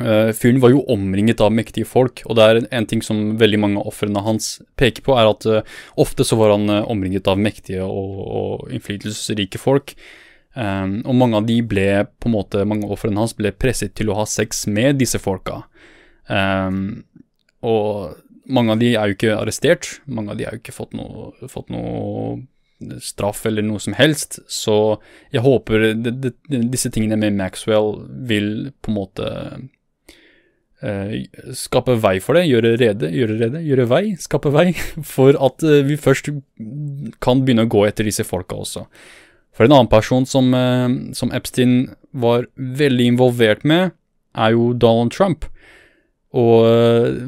[0.00, 3.58] Uh, fyren var jo omringet av mektige folk, og det er en ting som veldig
[3.60, 7.28] mange av ofrene hans peker på, er at uh, ofte så var han uh, omringet
[7.28, 9.92] av mektige og, og innflytelsesrike folk.
[10.56, 11.86] Um, og mange av de ble
[12.20, 15.20] på en måte, mange av ofrene hans ble presset til å ha sex med disse
[15.20, 15.62] folka.
[16.28, 17.02] Um,
[17.60, 18.16] og
[18.52, 21.30] mange av de er jo ikke arrestert, mange av de har jo ikke fått noe,
[21.52, 22.40] fått noe
[23.04, 24.96] straff eller noe som helst, så
[25.30, 26.32] jeg håper det, det,
[26.72, 27.94] disse tingene med Maxwell
[28.28, 29.28] vil på en måte
[31.54, 34.72] skape vei for det, gjøre rede, gjøre rede, gjøre vei, skape vei,
[35.14, 36.32] for at eh, vi først
[37.22, 38.86] kan begynne å gå etter disse folka også.
[39.52, 43.94] For en annen person som, eh, som Epstein var veldig involvert med,
[44.34, 45.46] er jo Donald Trump.
[46.32, 46.64] Og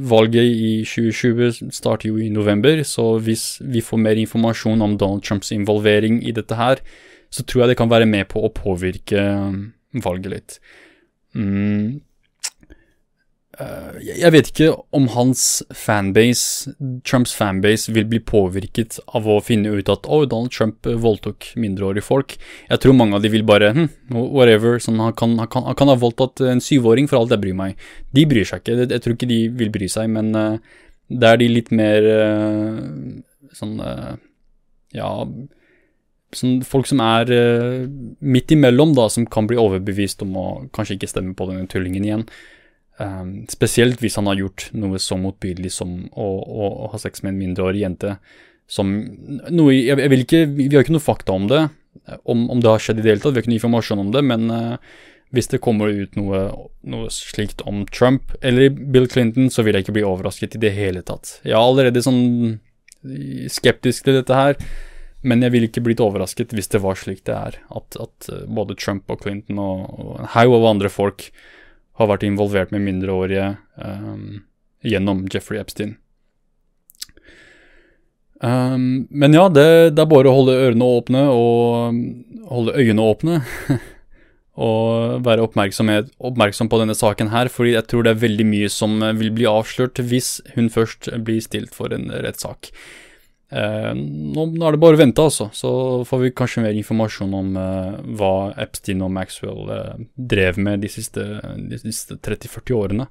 [0.08, 5.20] valget i 2020 starter jo i november, så hvis vi får mer informasjon om Donald
[5.26, 6.80] Trumps involvering i dette her,
[7.28, 9.20] så tror jeg det kan være med på å påvirke
[9.92, 10.56] valget litt.
[11.36, 12.00] Mm.
[13.54, 16.72] Uh, jeg vet ikke om hans fanbase,
[17.06, 22.02] Trumps fanbase, vil bli påvirket av å finne ut at oh, Donald Trump voldtok mindreårige
[22.02, 22.34] folk.
[22.70, 25.78] Jeg tror mange av de vil bare hm, whatever, sånn, han, kan, han, kan, han,
[25.78, 27.84] kan, ha voldtatt en syvåring for alt jeg bryr meg.
[28.16, 30.80] De bryr seg ikke, jeg, tror ikke de vil bry seg, men uh,
[31.12, 32.80] det er de litt mer uh,
[33.54, 33.76] sånn
[34.94, 35.10] ja
[36.34, 37.30] sånn folk som er
[38.18, 42.06] midt imellom, da, som kan bli overbevist om å kanskje ikke stemme på denne tullingen
[42.06, 42.24] igjen.
[42.94, 47.24] Um, spesielt hvis han har gjort noe så motbydelig som å, å, å, ha sex
[47.24, 48.18] med en mindreårig jente.
[48.70, 48.92] Som
[49.50, 51.64] noe jeg, jeg, ikke Vi har ikke noe fakta om det,
[52.22, 53.34] om, om, det har skjedd i det hele tatt.
[53.34, 55.00] Vi har ikke noe informasjon om det, men uh,
[55.34, 56.44] Hvis det kommer ut noe,
[56.86, 60.70] noe slikt om Trump eller Bill Clinton, så vil jeg ikke bli overrasket i det
[60.76, 61.40] hele tatt.
[61.42, 62.60] Jeg er allerede sånn
[63.52, 64.54] skeptisk til dette her,
[65.26, 67.58] men jeg ville ikke blitt overrasket hvis det var slik det er.
[67.74, 71.26] At, at eh, både Trump og Clinton og, og en haug av andre folk
[71.98, 74.42] har vært involvert med mindreårige um,
[74.84, 75.96] gjennom Jeffrey Epstein.
[78.44, 82.00] Um, men ja, det, det, er bare å holde ørene åpne og
[82.50, 83.40] holde øynene åpne.
[84.54, 89.00] og være oppmerksom på denne saken her, fordi jeg tror det er veldig mye som
[89.18, 92.70] vil bli avslørt hvis hun først blir stilt for en rettssak.
[93.52, 95.50] Uh, nå, er det bare å vente, altså.
[95.54, 95.70] Så
[96.08, 100.92] får vi kanskje mer informasjon om uh, hva Epstein og Maxwell uh, drev med de
[100.92, 101.26] siste,
[101.82, 103.08] siste 30-40 årene.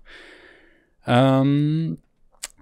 [1.03, 1.93] Um,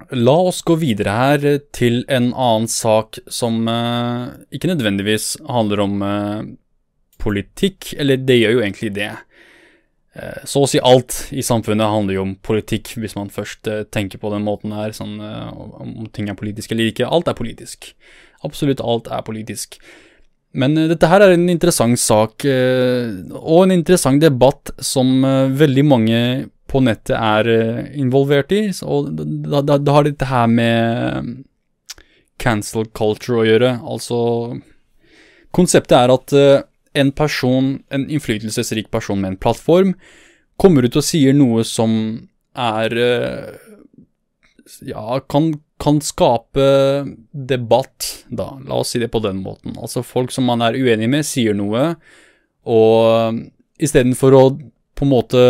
[0.10, 1.44] La oss gå videre her
[1.76, 6.40] til en annen sak som eh, ikke nødvendigvis handler om eh,
[7.22, 9.12] politikk, eller det gjør jo egentlig det.
[10.12, 14.22] Uh, så å si alt i samfunnet handler jo om politikk, hvis man først tenker
[14.22, 17.10] på den måten her, sånn, om ting er politisk eller ikke.
[17.10, 17.94] Alt er politisk.
[18.48, 19.80] Absolutt alt er politisk.
[20.52, 25.24] Men dette her er en interessant sak, og en interessant debatt som
[25.56, 26.20] veldig mange
[26.72, 28.64] på nettet er eh, involvert i.
[28.88, 31.32] Og da, har dette her med
[32.42, 33.76] cancel culture å gjøre.
[33.84, 34.20] Altså
[35.52, 36.64] Konseptet er at eh,
[36.94, 39.94] en person, en innflytelsesrik person med en plattform,
[40.60, 41.94] kommer ut og sier noe som
[42.58, 43.68] er eh,
[44.88, 46.66] Ja, kan, kan skape
[47.32, 48.54] debatt, da.
[48.68, 49.76] La oss si det på den måten.
[49.80, 51.96] Altså folk som man er uenig med, sier noe,
[52.64, 53.42] og
[53.82, 54.44] istedenfor å
[54.96, 55.44] på en måte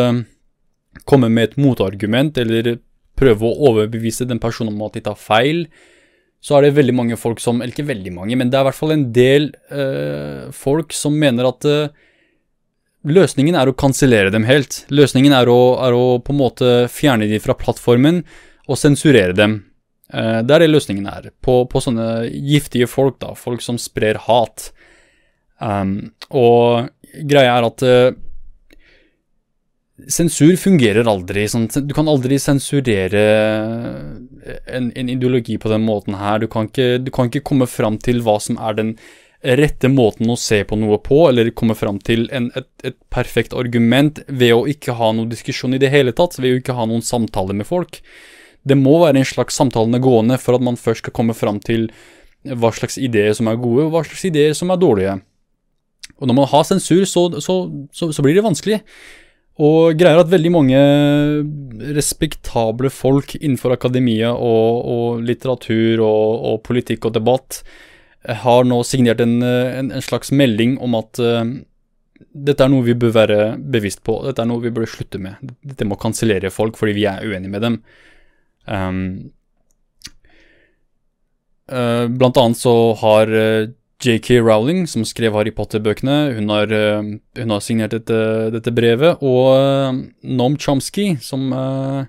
[1.05, 2.77] komme med et motargument eller
[3.19, 5.65] prøve å overbevise den personen om at de tar feil,
[6.41, 8.69] så er det veldig mange folk som Eller ikke veldig mange, men det er i
[8.71, 11.91] hvert fall en del øh, folk som mener at øh,
[13.05, 14.83] løsningen er å kansellere dem helt.
[14.93, 18.23] Løsningen er å, er å, på en måte fjerne dem fra plattformen
[18.67, 19.59] og sensurere dem.
[20.11, 21.29] Uh, det er det løsningen er.
[21.41, 23.33] På, på, sånne giftige folk, da.
[23.37, 24.69] Folk som sprer hat.
[25.61, 26.91] Um, og
[27.29, 28.13] greia er at uh,
[30.09, 31.43] Sensur fungerer aldri.
[31.51, 33.23] Sånn, du kan aldri sensurere
[34.65, 36.41] en, en, ideologi på den måten her.
[36.41, 38.95] Du kan, ikke, du kan ikke komme fram til hva som er den
[39.41, 43.55] rette måten å se på noe på, eller komme fram til en, et, et, perfekt
[43.57, 46.85] argument ved å ikke ha noen diskusjon i det hele tatt, ved å ikke ha
[46.89, 47.99] noen samtale med folk.
[48.61, 51.89] Det må være en slags samtalene gående for at man først skal komme fram til
[52.45, 55.17] hva slags ideer som er gode, og hva slags ideer som er dårlige.
[56.21, 57.55] Og når man har sensur, så, så,
[57.93, 58.81] så, så blir det vanskelig.
[59.59, 60.81] Og greier at veldig mange
[61.97, 67.59] respektable folk innenfor akademia og, og litteratur og, og, politikk og debatt
[68.21, 71.43] har nå signert en, en, en slags melding om at uh,
[72.31, 73.39] dette er noe vi bør være
[73.73, 75.41] bevisst på, dette er noe vi bør slutte med.
[75.65, 77.77] Dette må kansellere folk fordi vi er uenige med dem.
[78.69, 79.01] Um,
[81.71, 87.01] uh, blant annet så har uh, JK Rowling, som skrev Harry Potter-bøkene, hun, uh,
[87.37, 88.17] hun, har signert dette,
[88.53, 89.21] dette brevet.
[89.21, 92.07] Og uh, Noam Chomsky, som uh,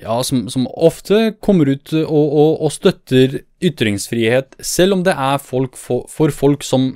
[0.00, 5.40] ja, som, som, ofte kommer ut og, og, og, støtter ytringsfrihet, selv om det er
[5.42, 6.94] folk for, for, folk som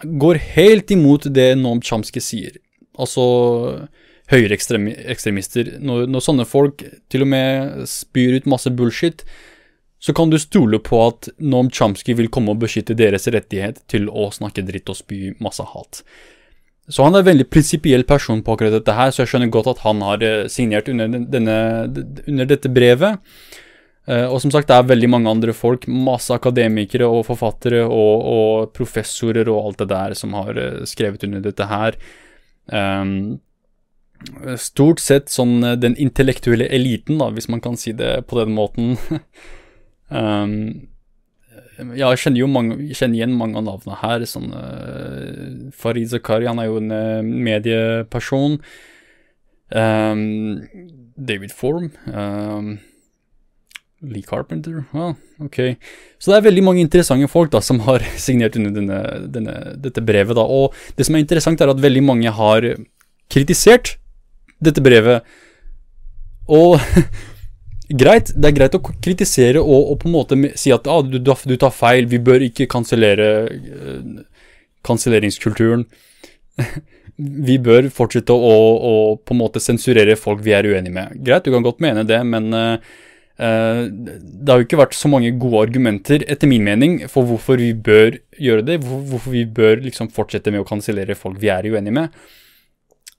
[0.00, 2.60] går helt imot det Noam Chomsky sier.
[3.00, 3.24] Altså
[4.30, 5.74] høyreekstremister.
[5.82, 9.24] Når, når sånne folk til og med spyr ut masse bullshit,
[10.00, 14.08] så kan du stole på at Noam Chomsky vil komme og beskytte deres rettighet til
[14.08, 16.00] å snakke dritt og spy masse hat.
[16.90, 19.68] Så han er en veldig prinsipiell person på akkurat dette her, så jeg skjønner godt
[19.74, 21.58] at han har eh, signert under, denne,
[22.24, 23.20] under dette brevet.
[24.08, 28.24] Eh, og som sagt, det er veldig mange andre folk, masse akademikere og forfattere og,
[28.32, 32.00] og professorer og alt det der som har eh, skrevet under dette her.
[32.72, 33.38] Um,
[34.60, 38.96] stort sett sånn den intellektuelle eliten, da, hvis man kan si det på den måten.
[40.10, 40.54] Um,
[41.96, 44.26] ja, jeg kjenner jo mange, kjenner igjen mange av navnene her.
[44.28, 48.58] Sånn, uh, Farid Zakari, han er jo en uh, medieperson.
[49.70, 50.22] Um,
[51.16, 51.90] David Form.
[52.10, 52.78] Um,
[54.00, 54.84] Lee Carpenter.
[54.96, 55.12] Ah,
[55.44, 55.58] ok.
[56.18, 59.00] Så det er veldig mange interessante folk da, som har signert under denne,
[59.32, 60.36] denne, dette brevet.
[60.38, 60.44] Da.
[60.44, 62.66] Og det som er interessant, er at veldig mange har
[63.30, 63.96] kritisert
[64.60, 65.24] dette brevet.
[66.50, 66.80] Og
[67.90, 71.18] greit, det er greit å kritisere og, og på en måte si at ah, du,
[71.18, 74.22] du, tar feil, vi bør ikke kansellere uh,
[74.86, 75.84] kanselleringskulturen.
[77.50, 78.56] vi bør fortsette å,
[78.90, 81.14] å, på en måte sensurere folk vi er uenige med.
[81.26, 82.76] Greit, du kan godt mene det, men uh,
[83.40, 87.72] det har jo ikke vært så mange gode argumenter, etter min mening, for hvorfor vi
[87.72, 88.82] bør gjøre det.
[88.84, 92.20] Hvor, hvorfor vi bør liksom fortsette med å kansellere folk vi er uenige med.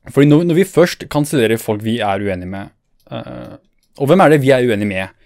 [0.10, 2.72] Fordi når, når vi først kansellerer folk vi er uenige med
[4.00, 5.18] Og hvem er det vi er uenige med?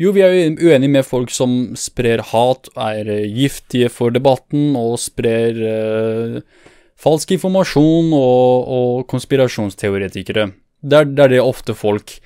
[0.00, 5.60] Jo, vi er uenige med folk som sprer hat, er giftige for debatten og sprer
[5.70, 6.38] eh,
[7.00, 10.50] falsk informasjon og, og konspirasjonsteoretikere.
[10.80, 12.16] Det er, det er, det ofte folk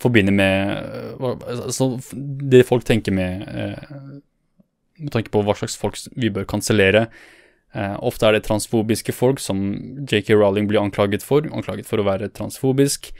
[0.00, 1.90] forbinder med altså,
[2.48, 3.44] Det folk tenker med
[5.00, 7.06] med tanke på hva slags folk vi bør kansellere.
[7.72, 9.62] Eh, ofte er det transfobiske folk som
[10.04, 13.12] JK Rowling blir anklaget for, anklaget for å være transfobisk,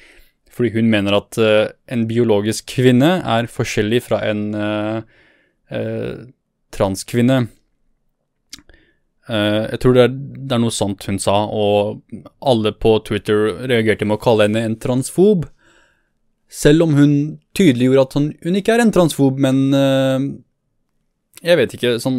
[0.51, 5.01] fordi hun mener at uh, en biologisk kvinne er forskjellig fra en uh,
[5.73, 6.29] uh,
[6.75, 7.47] transkvinne.
[9.31, 10.15] Jeg tror det er,
[10.51, 12.01] det er, noe sant hun sa, og
[12.43, 15.45] alle på Twitter reagerte med å kalle henne en transfob.
[16.51, 17.13] Selv om hun
[17.55, 19.61] tydeliggjorde at hun, hun ikke er en transfob, men
[21.47, 22.19] jeg vet ikke, sånn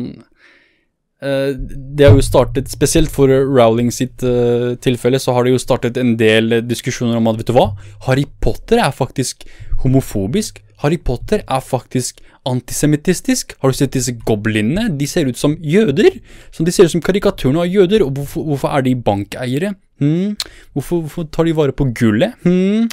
[1.22, 6.00] Det har jo startet, spesielt for Rowling sitt uh, tilfelle, så har det jo startet
[6.02, 7.68] en del diskusjoner om at, vet du hva,
[8.08, 9.46] Harry Potter er faktisk
[9.84, 10.64] homofobisk.
[10.82, 13.54] Harry Potter er faktisk antisemittistisk.
[13.62, 14.88] Har du sett disse goblinene?
[14.98, 16.18] De ser ut som jøder.
[16.54, 18.06] Så de ser ut som karikaturene av jøder.
[18.06, 19.76] Og hvorfor, hvorfor er de bankeiere?
[20.02, 20.34] Hmm?
[20.74, 22.34] Hvorfor, hvorfor, tar de vare på gullet?
[22.46, 22.90] Hmm?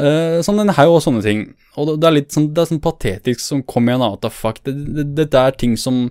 [0.00, 1.44] Uh, sånn den haug og sånne ting.
[1.76, 4.62] Og det er litt sånn, det er sånn patetisk som kommer igjen, what the fuck.
[4.64, 6.06] Dette det, det, er ting som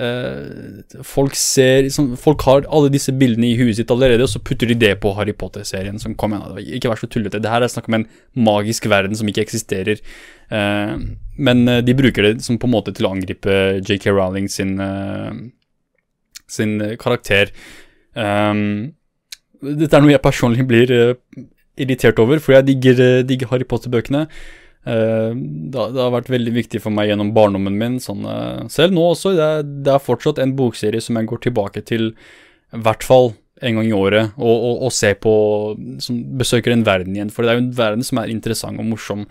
[0.00, 4.42] uh, folk ser liksom, Folk har alle disse bildene i huet sitt allerede, og så
[4.42, 5.98] putter de det på Harry Potter-serien.
[6.00, 7.42] som kom igjen, Ikke vær så tullete.
[7.42, 10.02] Det her er snakk om en magisk verden som ikke eksisterer.
[10.50, 10.96] Uh,
[11.38, 14.74] men de bruker det som på en måte til å angripe JK Rowling sin,
[16.48, 17.52] sin karakter.
[18.12, 18.92] Um,
[19.62, 20.92] dette er noe jeg personlig blir
[21.80, 24.26] irritert over, for jeg digger, eh, digger Harry Potter-bøkene.
[24.80, 29.10] Uh, det, har vært veldig viktig for meg gjennom barndommen min, sånn, uh, selv nå
[29.12, 29.34] også.
[29.36, 33.34] Det er, det er, fortsatt en bokserie som jeg går tilbake til i hvert fall
[33.60, 35.32] en gang i året, og, og, og ser på
[36.00, 37.32] som Besøker en verden igjen.
[37.34, 39.26] For det er jo en verden som er interessant og morsom.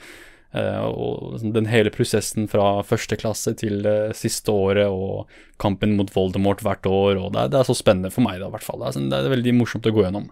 [0.54, 3.86] Uh, og sånn, den hele prosessen fra første klasse til
[4.18, 5.30] siste året, og
[5.62, 7.18] kampen mot Voldemort hvert år.
[7.18, 8.84] og Det er, det er så spennende for meg, da, i hvert fall.
[8.84, 10.30] Det er, sånn, det er veldig morsomt å gå gjennom.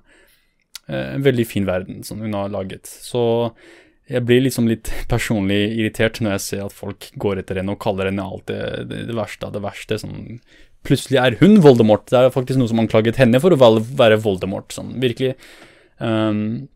[0.87, 2.87] Eh, en veldig fin verden som hun har laget.
[2.87, 3.21] Så
[4.07, 7.81] jeg blir liksom litt personlig irritert når jeg ser at folk går etter henne og
[7.83, 9.99] kaller henne alt det, det, det verste av det verste.
[10.01, 10.39] Sånn,
[10.87, 12.07] plutselig er hun Voldemort.
[12.09, 14.71] Det er faktisk noen som anklaget henne for å være Voldemort.
[14.75, 15.35] Sånn, virkelig.
[15.99, 16.67] Um,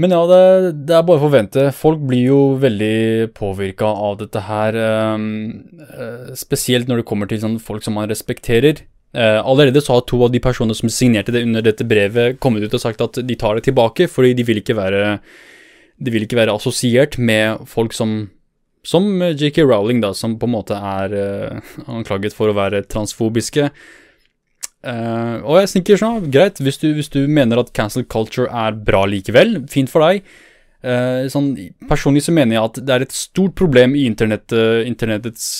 [0.00, 0.44] men ja, det,
[0.88, 1.66] det, er bare å forvente.
[1.76, 4.78] Folk blir jo veldig påvirka av dette her.
[5.14, 5.26] Um,
[6.38, 8.86] spesielt når det kommer til sånn folk som man respekterer.
[9.12, 12.64] Uh, allerede så har to av de personene som signerte det under dette brevet, kommet
[12.64, 15.18] ut og sagt at de tar det tilbake, fordi de vil ikke være,
[16.08, 18.30] vil ikke være assosiert med folk som
[18.82, 23.68] som JK Rowling, da, som på en måte er uh, anklaget for å være transfobiske.
[24.82, 28.74] Uh, og jeg tenker sånn, greit, hvis du, hvis du, mener at cancel culture er
[28.74, 30.26] bra likevel, fint for deg.
[30.82, 31.52] Uh, sånn,
[31.86, 34.50] personlig så mener jeg at det er et stort problem i internett,
[34.88, 35.52] internettets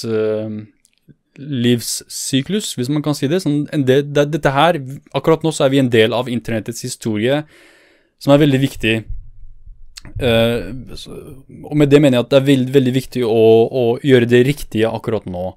[1.38, 3.42] livssyklus, hvis man kan si det.
[3.44, 4.28] Sånn, del, det.
[4.34, 4.78] Dette her,
[5.16, 7.42] akkurat nå så er vi en del av internettets historie,
[8.22, 8.94] som er veldig viktig.
[10.18, 10.74] Uh,
[11.62, 14.42] og med det mener jeg at det er veld, veldig viktig å, å, gjøre det
[14.48, 15.52] riktige akkurat nå.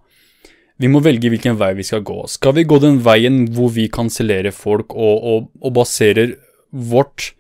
[0.82, 2.20] Vi må velge hvilken vei vi skal gå.
[2.30, 6.36] Skal vi gå den veien hvor vi kansellerer folk og, og, og baserer
[6.70, 7.32] vårt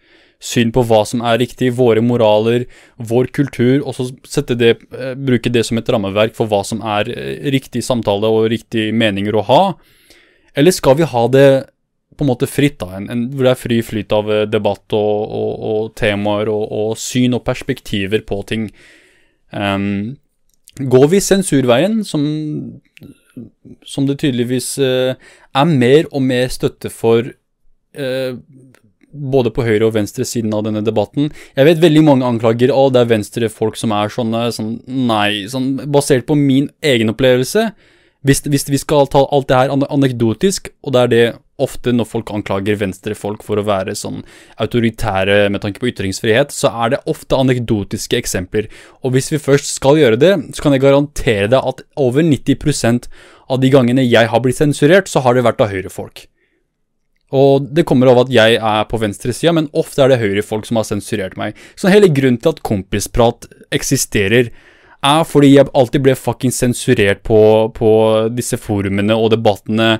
[0.43, 2.65] syn på hva som er riktig, våre moraler,
[2.97, 7.09] vår kultur, og så det, eh, bruke det som et rammeverk for hva som er
[7.09, 9.63] eh, riktig samtale og riktige meninger å ha?
[10.55, 11.47] Eller skal vi ha det
[12.15, 14.95] på en måte fritt, da, en, en, hvor det er fri flyt av eh, debatt
[14.95, 18.69] og, og, og temaer og, og, syn og perspektiver på ting?
[19.55, 20.17] Um,
[20.75, 22.23] går vi sensurveien, som,
[23.87, 27.31] som det tydeligvis er mer og mer støtte for
[29.15, 31.31] både på høyre- og venstresiden av denne debatten.
[31.55, 35.75] Jeg vet veldig mange anklager å det er venstrefolk som er sånne, sånn Nei, sånn
[35.91, 37.69] basert på min egen opplevelse.
[38.25, 41.25] Hvis, hvis vi skal ta alt det her anekdotisk, og det er det
[41.61, 44.23] ofte når folk anklager venstrefolk for å være sånn
[44.61, 48.67] autoritære med tanke på ytringsfrihet, så er det ofte anekdotiske eksempler.
[49.05, 53.07] Og hvis vi først skal gjøre det, så kan jeg garantere deg at over 90%
[53.53, 56.25] av de gangene jeg har blitt sensurert, så har det vært av høyrefolk.
[57.33, 60.77] Og det kommer av at jeg er på venstresida, men ofte er det høyrefolk som
[60.77, 61.57] har sensurert meg.
[61.79, 64.51] Så hele grunnen til at kompisprat eksisterer,
[65.05, 67.39] er fordi jeg alltid ble fucking sensurert på,
[67.77, 67.89] på
[68.33, 69.97] disse forumene og debattene.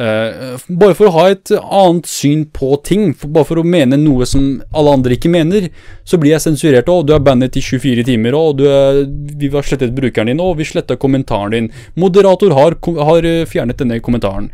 [0.00, 3.98] Uh, bare for å ha et annet syn på ting, for, bare for å mene
[4.00, 5.70] noe som alle andre ikke mener,
[6.08, 6.88] så blir jeg sensurert.
[6.88, 9.02] Å, du er bandet i 24 timer, og er,
[9.40, 11.72] vi har slettet brukeren din, og vi sletta kommentaren din.
[12.00, 12.78] Moderator har,
[13.08, 14.52] har fjernet denne kommentaren.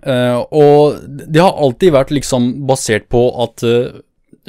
[0.00, 4.00] Uh, og det har alltid vært liksom basert på at uh,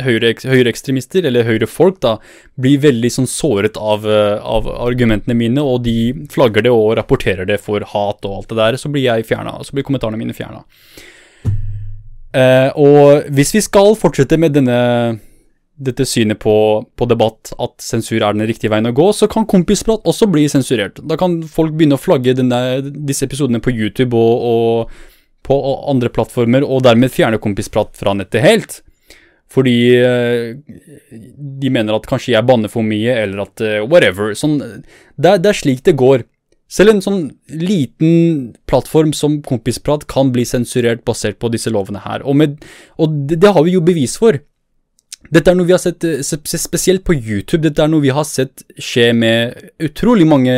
[0.02, 2.16] høyreekstremister, høyre eller høyrefolk, da,
[2.58, 7.50] blir veldig sånn såret av, uh, av, argumentene mine, og de flagger det og rapporterer
[7.50, 9.60] det for hat og alt det der, så blir jeg fjerna.
[9.62, 10.64] Så blir kommentarene mine fjerna.
[12.82, 14.80] og hvis vi skal fortsette med denne
[15.84, 16.56] dette synet på,
[16.96, 20.46] på, debatt, at sensur er den riktige veien å gå, så kan kompisprat også bli
[20.52, 21.02] sensurert.
[21.10, 22.60] Da kan folk begynne å flagge denne,
[23.08, 25.10] disse episodene på YouTube og, og,
[25.44, 25.60] på
[25.91, 28.82] andre plattformer, og dermed fjerne kompisprat fra nettet helt.
[29.54, 30.56] Fordi eh,
[31.14, 34.34] de mener at kanskje jeg banner for mye, eller at uh, whatever.
[34.38, 36.24] Sånn, det, det er slik det går.
[36.74, 37.20] Selv en sånn
[37.54, 42.26] liten plattform som Kompisprat kan bli sensurert basert på disse lovene her.
[42.26, 42.58] Og, med,
[42.98, 44.39] og det, det, har vi jo bevis for.
[45.30, 47.62] Dette er noe vi har sett eh, spesielt på YouTube.
[47.68, 50.58] Dette er noe vi har sett skje med utrolig mange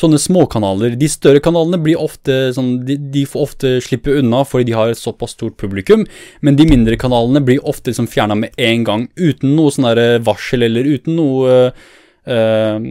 [0.00, 0.96] sånne småkanaler.
[1.00, 4.92] De større kanalene blir ofte sånn, de, de, får ofte slippe unna fordi de har
[4.92, 6.06] et såpass stort publikum,
[6.40, 9.90] men de mindre kanalene blir ofte liksom fjerna med en gang, uten noe sånn
[10.26, 12.88] varsel eller uten noe uh,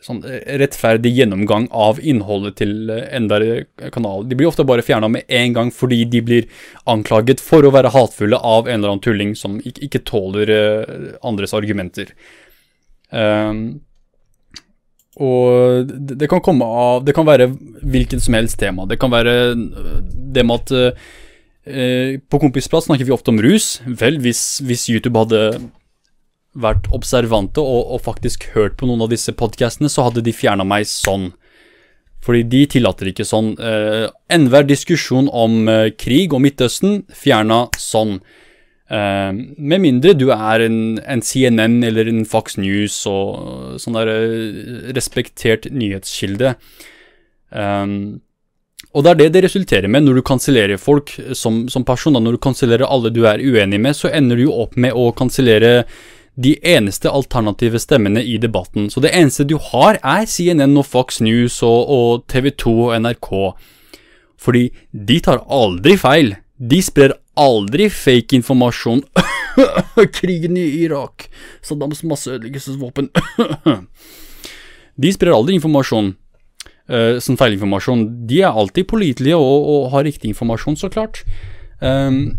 [0.00, 0.22] sånn
[0.60, 3.40] rettferdig gjennomgang av innholdet til enda
[3.92, 4.24] kanal.
[4.28, 6.48] De blir ofte bare fjerna med en gang fordi de blir
[6.88, 10.54] anklaget for å være hatefulle av en eller annen tulling som ikke, ikke tåler
[11.20, 12.14] andres argumenter.
[13.10, 13.82] Um,
[15.20, 17.50] og det, kan komme av Det kan være
[17.84, 18.86] hvilket som helst tema.
[18.88, 23.74] Det kan være det med at uh, På Kompisplass snakker vi ofte om rus.
[23.84, 25.42] Vel, hvis, hvis YouTube hadde
[26.58, 30.66] vært observante og, og, faktisk hørt på noen av disse podkastene, så hadde de fjerna
[30.66, 31.30] meg sånn.
[32.24, 33.54] Fordi de tillater ikke sånn.
[33.56, 38.18] Eh, Enhver diskusjon om eh, krig og Midtøsten fjerna sånn.
[38.90, 44.10] Eh, med mindre du er en, en, CNN eller en Fox News og sånn der
[44.10, 46.56] eh, respektert nyhetskilde.
[47.50, 48.20] Um,
[48.90, 52.16] og det er det det resulterer med når du kansellerer folk som, som person.
[52.16, 52.22] Da.
[52.22, 55.12] Når du kansellerer alle du er uenig med, så ender du jo opp med å
[55.14, 55.84] kansellere
[56.40, 58.88] de eneste alternative stemmene i debatten.
[58.90, 62.94] Så det eneste du har, er CNN og Fox News og, og TV 2 og
[63.04, 63.30] NRK.
[64.40, 66.34] Fordi de tar aldri feil.
[66.58, 69.02] De sprer aldri fake informasjon.
[70.18, 71.28] Krigen i Irak.
[71.64, 73.10] Saddams masseødeleggelsesvåpen.
[75.02, 76.12] de sprer aldri informasjon.
[76.90, 78.04] Uh, sånn feilinformasjon.
[78.28, 81.22] De er alltid pålitelige og, og, har riktig informasjon, så klart.
[81.78, 82.38] Um,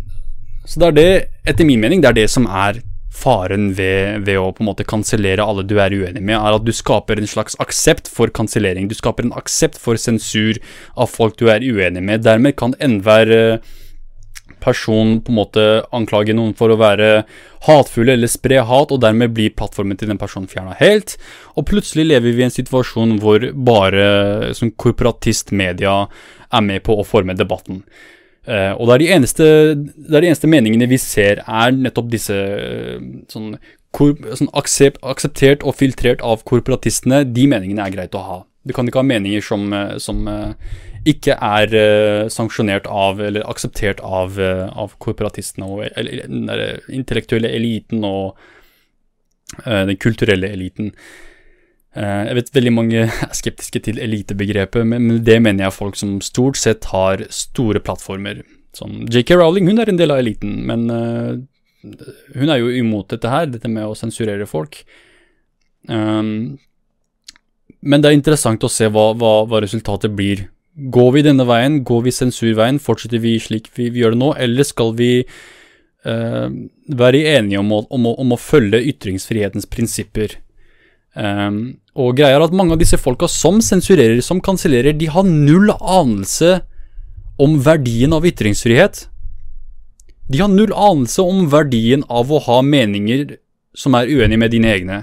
[0.68, 1.12] så det er det,
[1.54, 2.82] etter min mening, det er det som er
[3.12, 6.66] faren ved, ved, å på en måte kansellere alle du er uenig med, er at
[6.66, 8.88] du skaper en slags aksept for kansellering.
[8.88, 10.60] Du skaper en aksept for sensur
[10.96, 12.24] av folk du er uenig med.
[12.28, 13.72] Dermed kan enhver eh,
[14.62, 17.10] person på en måte anklage noen for å være
[17.66, 21.18] hatefulle eller spre hat, og dermed blir plattformen til den personen fjerna helt.
[21.58, 25.98] Og plutselig lever vi i en situasjon hvor bare som korporatistmedia
[26.52, 27.84] er med på å forme debatten.
[28.42, 29.48] Uh, og det er, de eneste,
[29.78, 32.98] det er de eneste meningene vi ser, er nettopp disse uh,
[33.30, 33.52] sånn,
[33.94, 37.22] kor, sånn aksept, akseptert og filtrert av korporatistene.
[37.30, 38.40] De meningene er greit å ha.
[38.68, 40.28] Du kan ikke ha meninger som, uh, som
[41.10, 41.72] ikke er
[42.30, 46.52] sanksjonert av eller akseptert av, av korporatistene og eller, den
[46.94, 48.38] intellektuelle eliten og
[49.66, 50.92] den kulturelle eliten.
[51.92, 55.98] Eh, jeg vet veldig mange er skeptiske til elitebegrepet, men det mener jeg er folk
[56.00, 58.44] som stort sett har store plattformer.
[58.78, 60.86] Som JK Rowling, hun er en del av eliten, men
[62.38, 64.84] hun er jo imot dette her, dette med å sensurere folk.
[65.90, 66.60] Um,
[67.82, 70.46] men det er interessant å se hva, hva, hva, resultatet blir.
[70.94, 74.30] Går vi denne veien, går vi sensurveien, fortsetter vi slik vi, vi gjør det nå,
[74.46, 76.48] eller skal vi uh,
[77.02, 80.38] være enige om å, om, å, om å følge ytringsfrihetens prinsipper?
[81.12, 85.28] Um, og greia er at mange av disse folka som sensurerer, som kansellerer, de har
[85.28, 86.62] null anelse
[87.42, 89.08] om verdien av ytringsfrihet.
[90.32, 93.36] De har null anelse om verdien av å ha meninger
[93.76, 95.02] som er uenige med dine egne.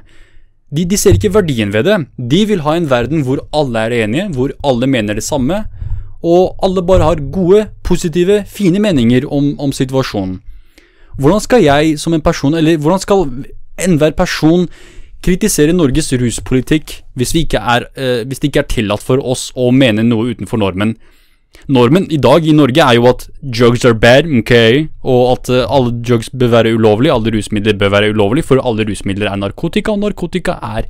[0.69, 1.97] De, de, ser ikke verdien ved det.
[2.19, 5.63] De vil ha en verden hvor alle er enige, hvor alle mener det samme,
[6.23, 10.41] og alle bare har gode, positive, fine meninger om, om situasjonen.
[11.19, 13.25] Hvordan skal jeg som en person, eller hvordan skal
[13.79, 14.69] enhver person
[15.25, 20.05] kritisere Norges ruspolitikk hvis, er, eh, hvis, det ikke er tillatt for oss å mene
[20.07, 20.97] noe utenfor normen.
[21.69, 24.55] Normen i dag i Norge er jo at drugs are bad, ok,
[25.05, 28.87] og at uh, alle drugs bør være ulovlig, alle rusmidler bør være ulovlig, for alle
[28.89, 30.89] rusmidler er narkotika, og narkotika er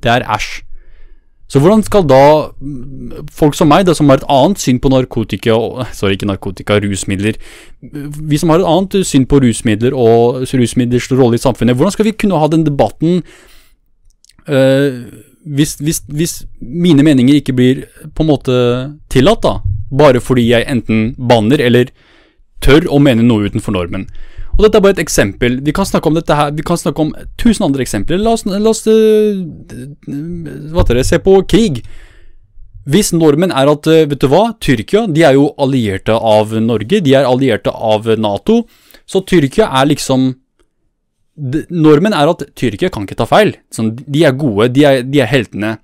[0.00, 0.62] Det er æsj.
[1.50, 2.22] Så hvordan skal da
[2.60, 5.56] mm, folk som meg, da, som har et annet syn på narkotika
[5.98, 7.36] Sorry, ikke narkotika, rusmidler.
[7.82, 12.08] Vi som har et annet syn på rusmidler og rusmidlers rolle i samfunnet, hvordan skal
[12.08, 13.20] vi kunne ha den debatten
[14.48, 15.04] uh,
[15.44, 17.84] hvis, hvis, hvis, mine meninger ikke blir
[18.14, 18.56] på en måte
[19.12, 19.60] tillatt, da?
[19.90, 21.88] bare fordi jeg enten banner eller
[22.62, 24.04] tør å mene noe utenfor normen.
[24.56, 25.56] Og dette er bare et eksempel.
[25.64, 27.10] Vi kan snakke om dette her, vi kan snakke om
[27.40, 28.20] tusen andre eksempler.
[28.20, 29.40] La oss, la oss uh,
[30.74, 31.80] hva dere, se på krig.
[32.90, 37.00] Hvis normen er at, uh, vet du hva, Tyrkia de er jo allierte av Norge,
[37.00, 38.62] de er allierte av Nato,
[39.08, 40.34] så Tyrkia er liksom
[41.36, 43.54] Normen er at Tyrkia kan ikke ta feil.
[43.72, 45.76] Sånn, de er gode, de er, de er heltene.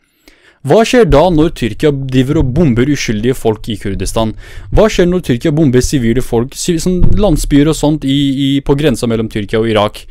[0.66, 4.32] Hva skjer da når Tyrkia driver og bomber uskyldige folk i Kurdistan?
[4.74, 9.06] Hva skjer når Tyrkia bomber sivile folk, sånn landsbyer og sånt i, i, på grensa
[9.06, 10.02] mellom Tyrkia og Irak?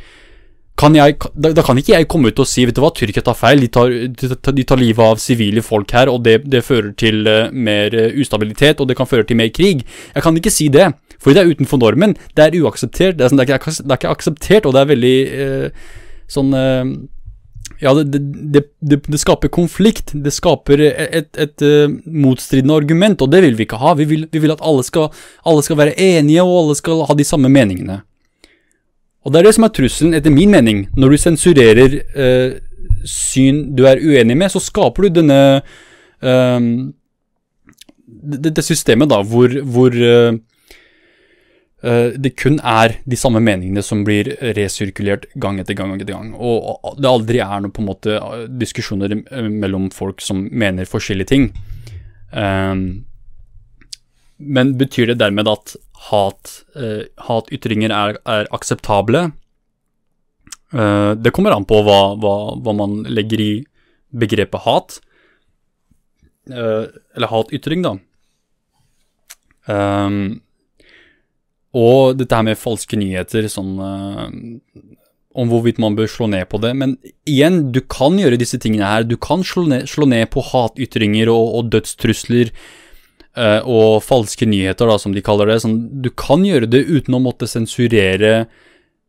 [0.75, 3.23] Kan jeg, da, da, kan ikke jeg komme ut og si vet du hva, Tyrkia
[3.23, 3.93] tar feil, de tar,
[4.51, 8.17] de tar livet av sivile folk her, og det, det fører til uh, mer uh,
[8.19, 9.85] ustabilitet, og det kan føre til mer krig.
[10.11, 12.17] Jeg kan ikke si det, for det er utenfor normen.
[12.35, 13.15] Det er uakseptert.
[13.15, 15.91] Det er, sånn, det er, ikke, det er ikke, akseptert, og det er veldig uh,
[16.35, 16.55] sånn
[17.81, 18.19] ja, det,
[18.53, 20.13] det, det, det, skaper konflikt.
[20.13, 23.95] Det skaper et, et, et uh, motstridende argument, og det vil vi ikke ha.
[23.99, 25.09] Vi vil, vi vil at alle skal,
[25.47, 28.01] alle skal, være enige, og alle skal ha de samme meningene.
[29.25, 30.85] Og det er det som er trusselen, etter min mening.
[30.93, 32.57] Når du sensurerer uh,
[33.09, 35.39] syn du er uenig med, så skaper du denne
[36.21, 36.69] uh,
[38.25, 39.93] Dette systemet, da, hvor, hvor
[41.85, 45.93] Eh, det kun er de samme meningene som blir resirkulert gang etter gang.
[45.93, 50.21] etter gang, Og det aldri er noe på en måte eh, diskusjoner eh, mellom folk
[50.21, 51.51] som mener forskjellige ting.
[54.37, 55.75] Men betyr det dermed at
[56.09, 56.51] hat,
[57.23, 59.29] hatytringer er, er akseptable?
[60.75, 63.51] Det kommer an på hva, hva, hva man legger i
[64.11, 64.97] begrepet hat.
[66.51, 67.95] Eller hatytring, da.
[69.65, 70.41] Um,
[71.75, 74.27] og dette her med falske nyheter, sånn uh,
[75.35, 76.71] om hvorvidt man bør slå ned på det.
[76.77, 76.95] Men
[77.27, 79.07] igjen, du kan gjøre disse tingene her.
[79.07, 82.69] Du kan slå ned, slå ned på hatytringer og, og dødstrusler uh,
[83.35, 85.57] og falske nyheter, da, som de kaller det.
[85.63, 88.45] Sånn, du kan gjøre det uten å måtte sensurere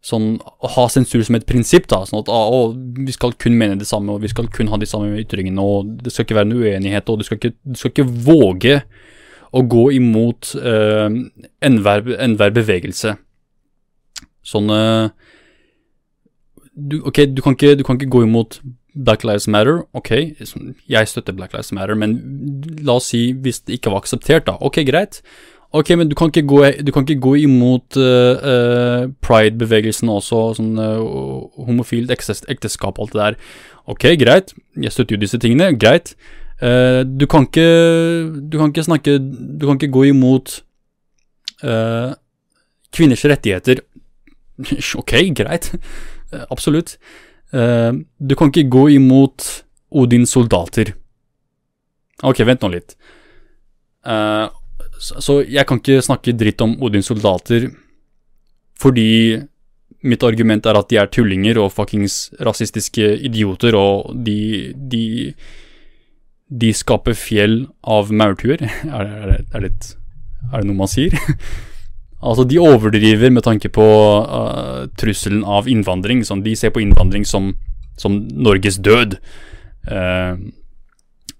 [0.06, 0.36] Sånn,
[0.76, 1.88] ha sensur som et prinsipp.
[1.90, 2.58] da, sånn at ah, å,
[3.06, 5.62] Vi skal kun mene det samme, og vi skal kun ha de samme ytringene.
[5.62, 8.76] og Det skal ikke være en uenighet, og du skal ikke, du skal ikke våge
[9.56, 11.10] å gå imot uh,
[11.64, 13.16] enhver, bevegelse.
[14.46, 15.08] Sånn uh,
[16.76, 18.60] du, Ok, du kan, ikke, du kan, ikke, gå imot
[18.96, 19.82] Black Lives Matter.
[19.94, 20.10] Ok,
[20.88, 22.16] jeg støtter Black Lives Matter, men
[22.84, 24.56] la oss si hvis det ikke var akseptert, da.
[24.64, 25.20] Ok, greit.
[25.76, 26.62] Ok, men du kan ikke gå,
[26.94, 31.02] kan ikke gå imot uh, uh, pride-bevegelsen også, sånn uh,
[31.66, 33.38] homofilt ekteskap og alt det der.
[33.92, 36.16] Ok, greit, jeg støtter jo disse tingene, greit.
[36.56, 37.64] Du kan ikke
[38.48, 40.54] Du kan ikke snakke Du kan ikke gå imot
[42.96, 43.82] kvinners rettigheter.
[45.02, 45.68] ok, greit.
[47.54, 49.46] Uh, du kan ikke gå imot
[49.96, 50.94] Odins soldater.
[52.26, 52.96] Ok, vent nå litt.
[54.06, 57.66] Så, så jeg kan ikke snakke dritt om Odins soldater
[58.78, 59.34] fordi
[60.06, 65.04] mitt argument er at de er tullinger og fuckings rasistiske idioter, og de, de
[66.46, 68.62] de skaper fjell av maurtuer.
[68.86, 71.16] Er, er, er, er, det noe man sier?
[72.26, 73.86] altså, de overdriver med tanke på
[74.26, 76.24] uh, trusselen av innvandring.
[76.26, 77.52] Sånn, de ser på innvandring som,
[78.00, 79.18] som Norges død.
[79.86, 80.34] Uh,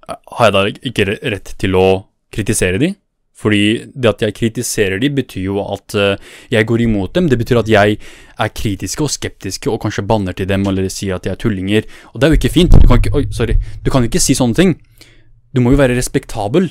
[0.07, 1.89] har jeg da ikke rett til å
[2.35, 2.95] kritisere de?
[3.37, 6.15] Fordi det at jeg kritiserer de, betyr jo at uh,
[6.53, 7.29] jeg går imot dem.
[7.29, 11.19] Det betyr at jeg er kritiske og skeptiske og kanskje banner til dem eller sier
[11.19, 11.85] at de er tullinger.
[12.15, 12.73] Og det er jo ikke fint.
[12.73, 13.59] Du kan ikke, oi, sorry.
[13.85, 14.77] Du kan ikke si sånne ting.
[15.53, 16.71] Du må jo være respektabel.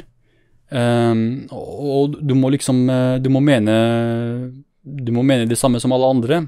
[0.72, 3.74] Um, og du må liksom eh, Du må mene
[4.82, 6.40] Du må mene det samme som alle andre.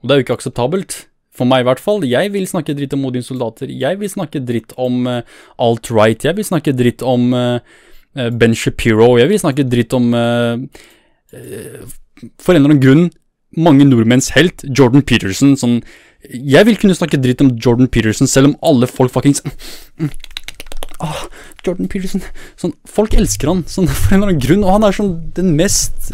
[0.00, 0.96] Og det er jo ikke akseptabelt.
[1.30, 2.02] For meg, i hvert fall.
[2.04, 3.70] Jeg vil snakke dritt om Odins soldater.
[3.70, 5.20] Jeg vil snakke dritt om uh,
[5.62, 6.26] alt-right.
[6.26, 7.60] Jeg vil snakke dritt om uh,
[8.34, 9.12] Ben Shapiro.
[9.20, 10.58] Jeg vil snakke dritt om uh,
[12.42, 13.06] For en eller annen grunn
[13.56, 15.56] mange nordmenns helt, Jordan Peterson.
[15.58, 15.80] Sånn
[16.30, 19.42] Jeg vil kunne snakke dritt om Jordan Peterson selv om alle folk fuckings
[21.00, 21.20] Åh,
[21.64, 22.22] Jordan Peterson
[22.60, 25.54] sånn, Folk elsker han sånn, for en eller annen grunn, og han er sånn den
[25.58, 26.12] mest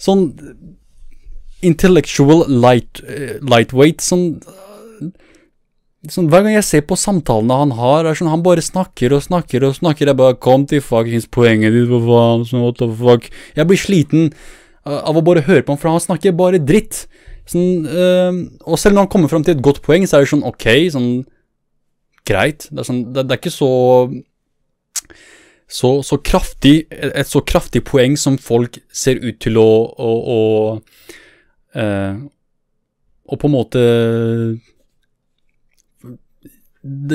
[0.00, 0.28] sånn
[1.64, 4.26] intellectual light, uh, lightweight sånn,
[6.12, 9.22] sånn Hver gang jeg ser på samtalene han har, er sånn han bare snakker og
[9.24, 10.10] snakker og snakker.
[10.10, 13.30] Jeg bare Kom til fuckings poenget ditt, hva faen, sånn, what the fuck.
[13.56, 14.28] Jeg blir sliten
[14.84, 17.06] av å bare høre på ham, for han snakker bare dritt.
[17.48, 18.36] Sånn, uh,
[18.68, 20.68] og selv når han kommer fram til et godt poeng, så er det sånn ok,
[20.92, 21.08] sånn
[22.28, 22.68] greit.
[22.70, 23.70] Det er, sånn, det, det er ikke så,
[25.68, 29.68] så, så kraftig Et så kraftig poeng som folk ser ut til å
[29.98, 30.40] å, å,
[31.76, 32.14] eh,
[33.24, 33.84] å på en måte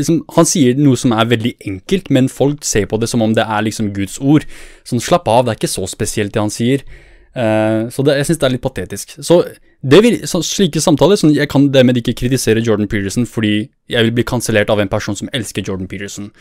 [0.04, 3.36] som, Han sier noe som er veldig enkelt, men folk ser på det som om
[3.38, 4.48] det er liksom Guds ord.
[4.88, 6.86] Sånn, slapp av, det er ikke så spesielt det han sier.
[7.38, 9.14] Uh, så det, jeg syns det er litt patetisk.
[9.22, 9.44] Så,
[9.82, 14.12] vil, så slike samtaler sånn, Jeg kan dermed ikke kritisere Jordan Peterson fordi jeg vil
[14.18, 16.34] bli kansellert av en person som elsker Jordan Peterson.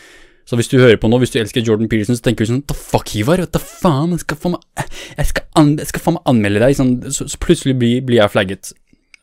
[0.48, 2.64] Så hvis du hører på nå, hvis du elsker Jordan Peterson, så tenker du sånn
[2.66, 3.42] The fuck, Ivar?
[3.44, 4.14] Hva faen?
[4.16, 6.76] Jeg skal faen meg, jeg skal, an, jeg skal faen anmelde deg.
[6.78, 8.72] Sånn, så, så, plutselig blir, blir, jeg flagget.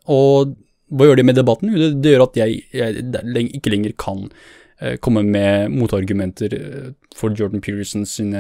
[0.05, 0.53] Og
[0.93, 1.73] hva gjør det med debatten?
[1.73, 7.33] Det, det gjør at jeg, jeg, ikke lenger kan uh, komme med motargumenter uh, for
[7.33, 8.31] Jordan Peterson sin,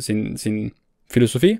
[0.00, 0.58] sin, sin
[1.12, 1.58] filosofi.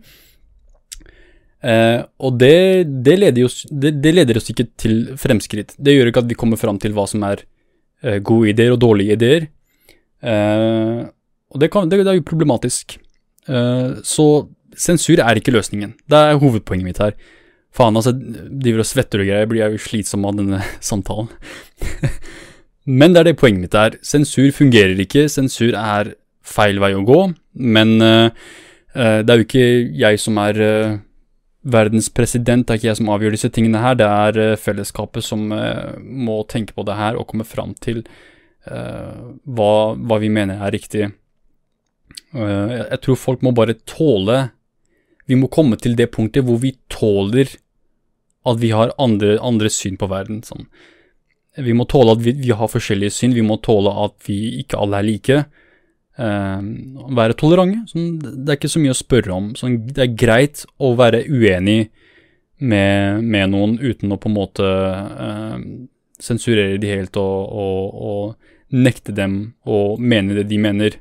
[1.63, 5.77] Uh, og det, det, leder oss, det, det, leder oss ikke til fremskritt.
[5.79, 7.47] Det gjør ikke at vi kommer fram til hva som er
[8.27, 9.45] gode ideer og dårlige ideer.
[10.23, 11.03] Eh,
[11.53, 12.97] og kan, det, er jo problematisk.
[13.49, 14.47] Uh, så
[14.79, 15.97] sensur er ikke løsningen.
[16.09, 17.17] Det er hovedpoenget mitt her.
[17.75, 21.29] Faen, altså, driver og svetter og greier, blir jeg jo slitsom av denne samtalen.
[23.01, 23.99] men det er det poenget mitt er.
[24.07, 27.21] Sensur fungerer ikke, sensur er feil vei å gå,
[27.63, 28.31] men uh,
[28.95, 30.59] det er jo ikke jeg som er
[31.63, 35.45] verdens president, det er ikke jeg som avgjør disse tingene her, det er fellesskapet som
[35.47, 38.03] må tenke på det her og komme fram til
[38.63, 41.09] Uh, hva, hva, vi mener er riktig.
[42.31, 44.53] Uh, jeg tror folk må bare tåle
[45.27, 47.51] Vi må komme til det punktet hvor vi tåler
[48.47, 50.41] at vi har andre, andre syn på verden.
[50.43, 50.67] Sånn.
[51.63, 54.81] Vi må tåle at vi, vi, har forskjellige syn, vi må tåle at vi ikke
[54.83, 55.37] alle er like.
[56.21, 56.61] Uh,
[57.17, 57.87] være tolerante.
[57.93, 59.51] Sånn, det er ikke så mye å spørre om.
[59.59, 61.87] Sånn, det er greit å være uenig
[62.63, 64.69] med, med, noen uten å på en måte
[66.23, 70.99] sensurere de helt og, og, og nekte dem å mene det de mener.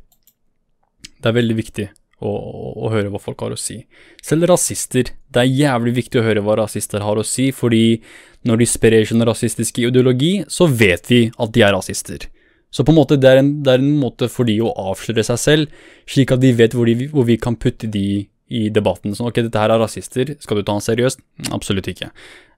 [1.22, 1.88] Det er veldig viktig
[2.22, 3.80] å, å, å, høre hva folk har å si.
[4.26, 5.14] Selv rasister.
[5.32, 8.02] Det er jævlig viktig å høre hva rasister har å si, fordi
[8.48, 12.28] når de sprer sin rasistiske ideologi, så vet vi at de er rasister.
[12.72, 15.26] Så på en måte, det er en, det er en måte for de å avsløre
[15.28, 18.06] seg selv, slik at de vet hvor, de, hvor vi kan putte de
[18.52, 19.16] i debatten.
[19.16, 21.22] Sånn, ok, dette her er rasister, skal du ta han seriøst?
[21.56, 22.10] Absolutt ikke.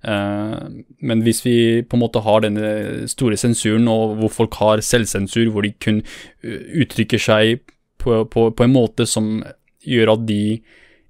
[0.03, 1.55] Uh, men hvis vi
[1.85, 6.01] på en måte har denne store sensuren, og hvor folk har selvsensur, hvor de kun
[6.01, 7.61] eh, uttrykker seg
[8.01, 9.37] på, på, på en måte som
[9.85, 10.43] gjør at de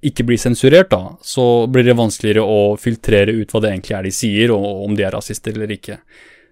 [0.04, 4.08] ikke blir sensurert, da, så blir det vanskeligere å filtrere ut hva det egentlig er
[4.08, 6.02] de sier, og om de er rasister eller ikke.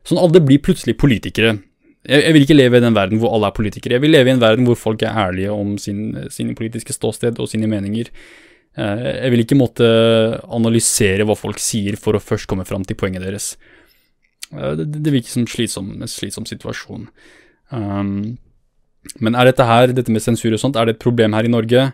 [0.08, 1.58] Sånn alle blir plutselig politikere.
[2.08, 3.98] Jeg, jeg, vil ikke leve i den verden hvor alle er politikere.
[3.98, 7.40] Jeg vil leve i en verden hvor folk er ærlige om sin, sine politiske ståsted
[7.40, 8.10] og sine meninger.
[8.80, 9.90] Eh, jeg vil ikke måtte
[10.48, 13.52] analysere hva folk sier for å først komme fram til poenget deres.
[14.56, 17.06] Eh, det, det virker som en slitsom situasjon.
[17.72, 18.38] Um,
[19.24, 21.54] men er dette her, dette med sensur og sånt, er det et problem her i
[21.54, 21.88] Norge?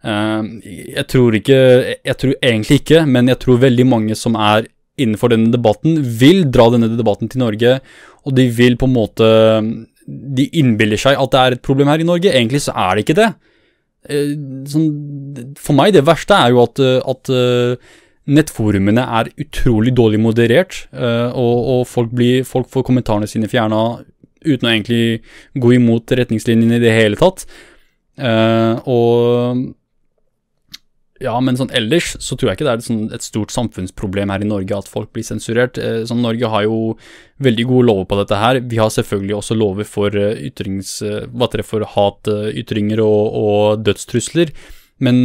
[0.00, 1.56] Um, jeg tror ikke
[2.00, 4.64] Jeg tror egentlig ikke, men jeg tror veldig mange som er
[5.00, 7.78] innenfor denne debatten, vil dra denne debatten til Norge
[8.26, 9.28] og de vil på en måte
[10.10, 12.32] De innbiller seg at det er et problem her i Norge.
[12.32, 13.30] Egentlig så er det ikke det.
[14.08, 14.32] Eh,
[14.70, 14.86] sånn,
[15.60, 17.90] for meg, det verste er jo at, at eh,
[18.30, 24.00] nettforumene er utrolig dårlig moderert, eh, og, og folk, blir, folk, får kommentarene sine fjerna
[24.40, 25.20] uten å egentlig
[25.60, 27.44] gå imot retningslinjene i det hele tatt.
[28.88, 29.39] og
[31.20, 34.32] ja, men sånn ellers så tror jeg ikke det er et, sånn, et stort samfunnsproblem
[34.32, 35.76] her i Norge at folk blir sensurert.
[35.76, 36.94] Eh, sånn, Norge har jo
[37.44, 38.60] veldig gode lover på dette her.
[38.70, 40.98] Vi har selvfølgelig også lover for uh, ytrings...
[41.00, 44.54] Det, for hatytringer og, og dødstrusler.
[45.04, 45.20] Men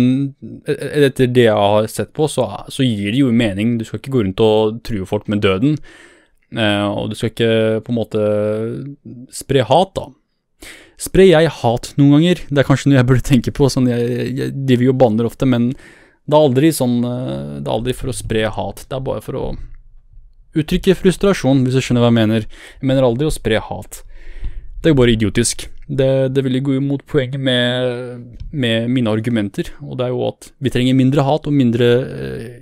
[0.67, 3.77] etter det jeg har sett på, så, så, gir det jo mening.
[3.79, 5.75] Du skal ikke gå rundt og true folk med døden.
[6.55, 8.21] Og du skal ikke på en måte
[9.35, 10.07] spre hat, da.
[11.01, 12.41] Sprer jeg hat noen ganger?
[12.47, 13.67] Det er kanskje noe jeg burde tenke på.
[13.71, 15.73] Sånn, jeg, jeg driver jo banner ofte, men
[16.25, 18.85] det er aldri sånn eh, Det er aldri for å spre hat.
[18.87, 19.45] Det er bare for å
[20.55, 22.45] uttrykke frustrasjon, hvis du skjønner hva jeg mener.
[22.79, 24.01] Jeg mener aldri å spre hat.
[24.79, 25.67] Det er jo bare idiotisk.
[25.85, 30.49] Det, det vil gå imot poenget med, med, mine argumenter, og det er jo at
[30.63, 32.55] vi trenger mindre hat og mindre, eh,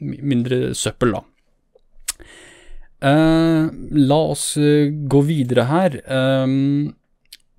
[0.00, 1.26] mindre søppel, da.
[3.02, 3.66] Uh,
[3.98, 5.96] la oss gå videre her.
[6.06, 6.92] Um,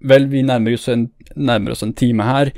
[0.03, 2.51] Vel, vi nærmer oss en, nærmer oss en time her.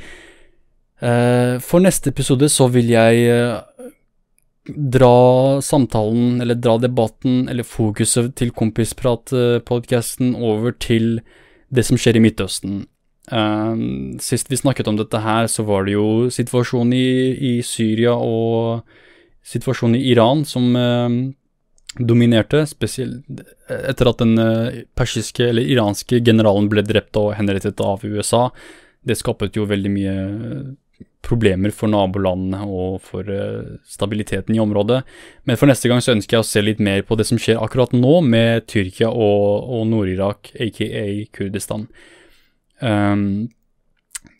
[1.03, 3.89] Uh, for neste episode så vil jeg uh,
[4.73, 11.19] dra samtalen, eller dra debatten, eller fokuset til Kompisprat-podkasten over til
[11.69, 12.83] det som skjer i Midtøsten.
[13.29, 18.15] Uh, sist vi snakket om dette her, så var det jo situasjonen i, i Syria
[18.17, 18.85] og
[19.45, 20.71] situasjonen i Iran som
[21.99, 23.23] dominerte, spesielt
[23.69, 28.49] etter at den eh, persiske eller iranske generalen ble drept og henrettet av USA.
[29.05, 30.15] Det skapet jo veldig mye
[31.25, 35.01] problemer for nabolandene og for uh, stabiliteten i området.
[35.49, 37.61] Men for neste gang så ønsker jeg å se litt mer på det som skjer
[37.61, 41.87] akkurat nå med Tyrkia og, og Nord-Irak, aka Kurdistan.
[42.79, 43.47] Um,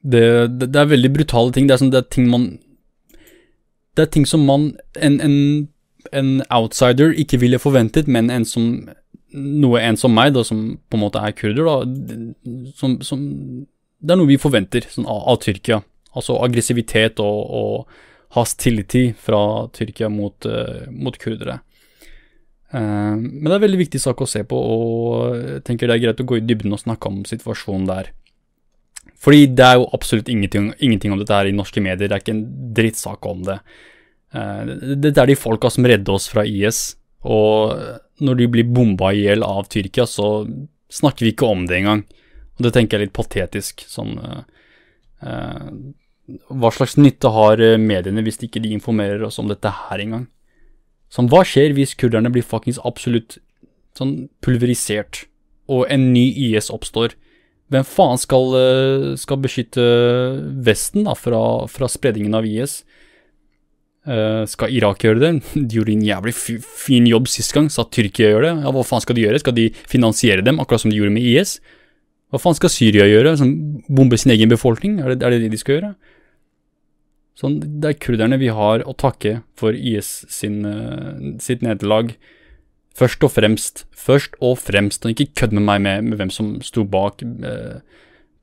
[0.06, 0.22] det,
[0.60, 1.70] det, det, er veldig brutale ting.
[1.70, 2.49] Det er, sånn, det er ting man
[3.95, 5.38] Det er ting som man en, en,
[6.12, 8.88] en, outsider ikke ville forventet, men en som
[9.36, 11.78] noe en som meg, da, som på en måte er kurder, da,
[12.78, 13.22] som, som
[13.99, 15.82] Det er noe vi forventer sånn, av, av Tyrkia.
[16.16, 19.39] Altså aggressivitet og, og hostility fra
[19.76, 21.60] Tyrkia mot, uh, mot kurdere.
[22.72, 25.97] Uh, men det er en veldig viktig sak å se på, og jeg tenker det
[25.97, 28.14] er greit å gå i dybden og snakke om situasjonen der.
[29.26, 32.24] Fordi det er jo absolutt ingenting, ingenting om dette her i norske medier, det er
[32.24, 32.47] ikke en
[32.78, 33.60] drittsak om det.
[34.36, 37.74] Uh, dette er de folka som redder oss fra IS, og
[38.24, 40.46] når de blir bomba i hjel av Tyrkia, så
[40.92, 42.04] snakker vi ikke om det engang.
[42.56, 43.86] Og det tenker jeg er litt patetisk.
[43.90, 44.18] sånn...
[45.22, 45.70] eh,
[46.26, 50.26] hva slags nytte har eh, mediene hvis ikke de informerer oss om dette her engang?
[51.12, 53.38] Sånn, hva skjer hvis kurderne blir fuckings absolutt
[53.96, 55.26] sånn pulverisert,
[55.72, 57.16] og en ny IS oppstår?
[57.74, 59.86] Hvem faen skal, eh, skal beskytte
[60.66, 62.84] Vesten da, fra, fra spredningen av IS?
[64.06, 65.32] Uh, skal Irak gjøre det?
[65.70, 67.72] De gjorde en jævlig fin jobb sist gang.
[67.74, 68.53] Sa Tyrkia gjør det?
[68.66, 69.41] Ja, Hva faen skal de gjøre?
[69.41, 71.58] Skal de finansiere dem, akkurat som de gjorde med IS?
[72.34, 73.38] Hva faen skal Syria gjøre?
[73.39, 73.56] Sånn,
[73.89, 74.99] bombe sin egen befolkning?
[75.01, 75.91] Er det, er det det de skal gjøre?
[77.36, 82.14] Sånn, det er kurderne vi har å takke for IS sin, uh, sitt nederlag.
[82.95, 83.84] Først og fremst.
[83.91, 85.03] Først og fremst.
[85.03, 87.82] Og ikke kødd med meg med, med, hvem som sto bak uh,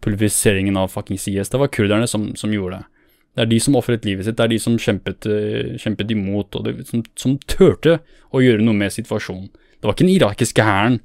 [0.04, 1.52] pulveriseringen av fuckings IS.
[1.52, 2.91] Det var kurderne som, som, gjorde det.
[3.32, 6.58] Det er de som ofret livet sitt, det er de som kjempet, uh, kjempet imot,
[6.58, 7.98] og det, som, som turte
[8.32, 9.48] å gjøre noe med situasjonen.
[9.52, 11.00] Det var ikke den irakiske hæren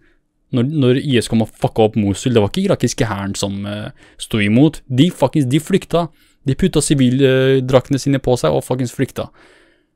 [0.55, 3.89] når, når, IS kom og fucka opp Mosul, det var ikke irakiske hæren som uh,
[4.21, 4.81] sto imot.
[4.87, 6.07] De fuckings, de flykta.
[6.47, 9.27] De putta sivildraktene sine på seg og fuckings flykta.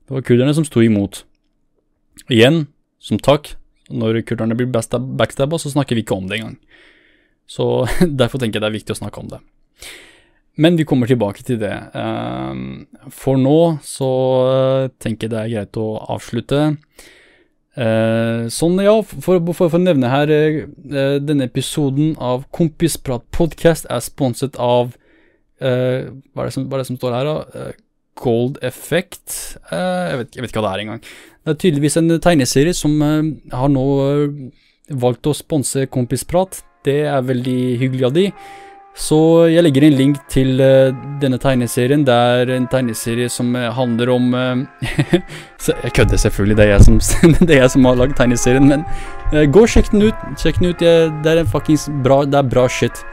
[0.08, 1.22] Det var kurderne som sto imot.
[2.28, 2.66] Igjen,
[3.00, 3.54] som takk,
[3.92, 6.58] når kurderne blir backstabba, så snakker vi ikke om det engang.
[7.48, 7.86] Så
[8.20, 9.40] derfor tenker jeg det er viktig å snakke om det.
[10.60, 11.74] Men vi kommer tilbake til det.
[11.96, 14.12] Ehm, for nå så
[15.00, 16.64] tenker jeg det er greit å avslutte.
[17.72, 20.66] Eh, sånn, ja, for, å nevne her eh,
[21.24, 24.92] Denne episoden av Kompisprat podcast er sponset av
[25.62, 27.66] hva, er det som, er det som står her, da?
[28.18, 29.36] Gold Effect?
[29.70, 31.04] Jeg, vet, jeg, vet, ikke hva det er engang.
[31.46, 33.86] Det er tydeligvis en tegneserie som har nå
[34.90, 36.64] valgt å sponse Kompisprat.
[36.82, 38.26] Det er veldig hyggelig av de.
[38.98, 40.60] Så jeg legger en link til
[41.22, 42.04] denne tegneserien.
[42.04, 44.34] Det er en tegneserie som handler om
[45.84, 46.98] Jeg kødder selvfølgelig, det er jeg som,
[47.48, 48.84] det er jeg som har lagd tegneserien, men
[49.54, 50.26] gå og sjekk den ut.
[50.42, 50.84] Sjekk den ut,
[51.24, 53.04] det er fuckings bra, det er bra shit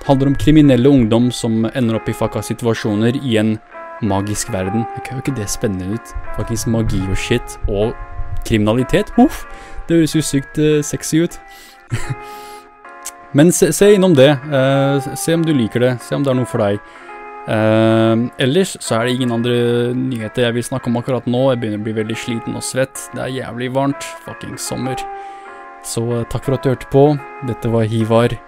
[0.00, 3.56] Det handler om kriminelle ungdom som ender opp i fucka situasjoner i en
[4.02, 4.84] magisk verden.
[4.96, 6.16] Jeg kan jo ikke det spennende ut?
[6.36, 7.58] Fuckings magi og shit.
[7.68, 7.94] Og
[8.46, 9.14] kriminalitet.
[9.16, 9.44] Huff!
[9.88, 11.40] Det høres jo sykt sexy ut.
[13.34, 14.30] Men se, se, innom det.
[14.46, 15.92] Uh, se om du liker det.
[16.04, 16.80] Se om det er noe for deg.
[17.46, 19.56] Uh, ellers så er det ingen andre
[19.94, 21.42] nyheter jeg vil snakke om akkurat nå.
[21.52, 23.08] Jeg begynner å bli veldig sliten og svett.
[23.14, 24.10] Det er jævlig varmt.
[24.26, 25.00] Fucking sommer.
[25.86, 26.02] Så
[26.32, 27.08] takk for at du hørte på.
[27.46, 28.38] Dette var Hivar.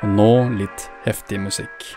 [0.00, 1.90] Og nå litt heftig musikk.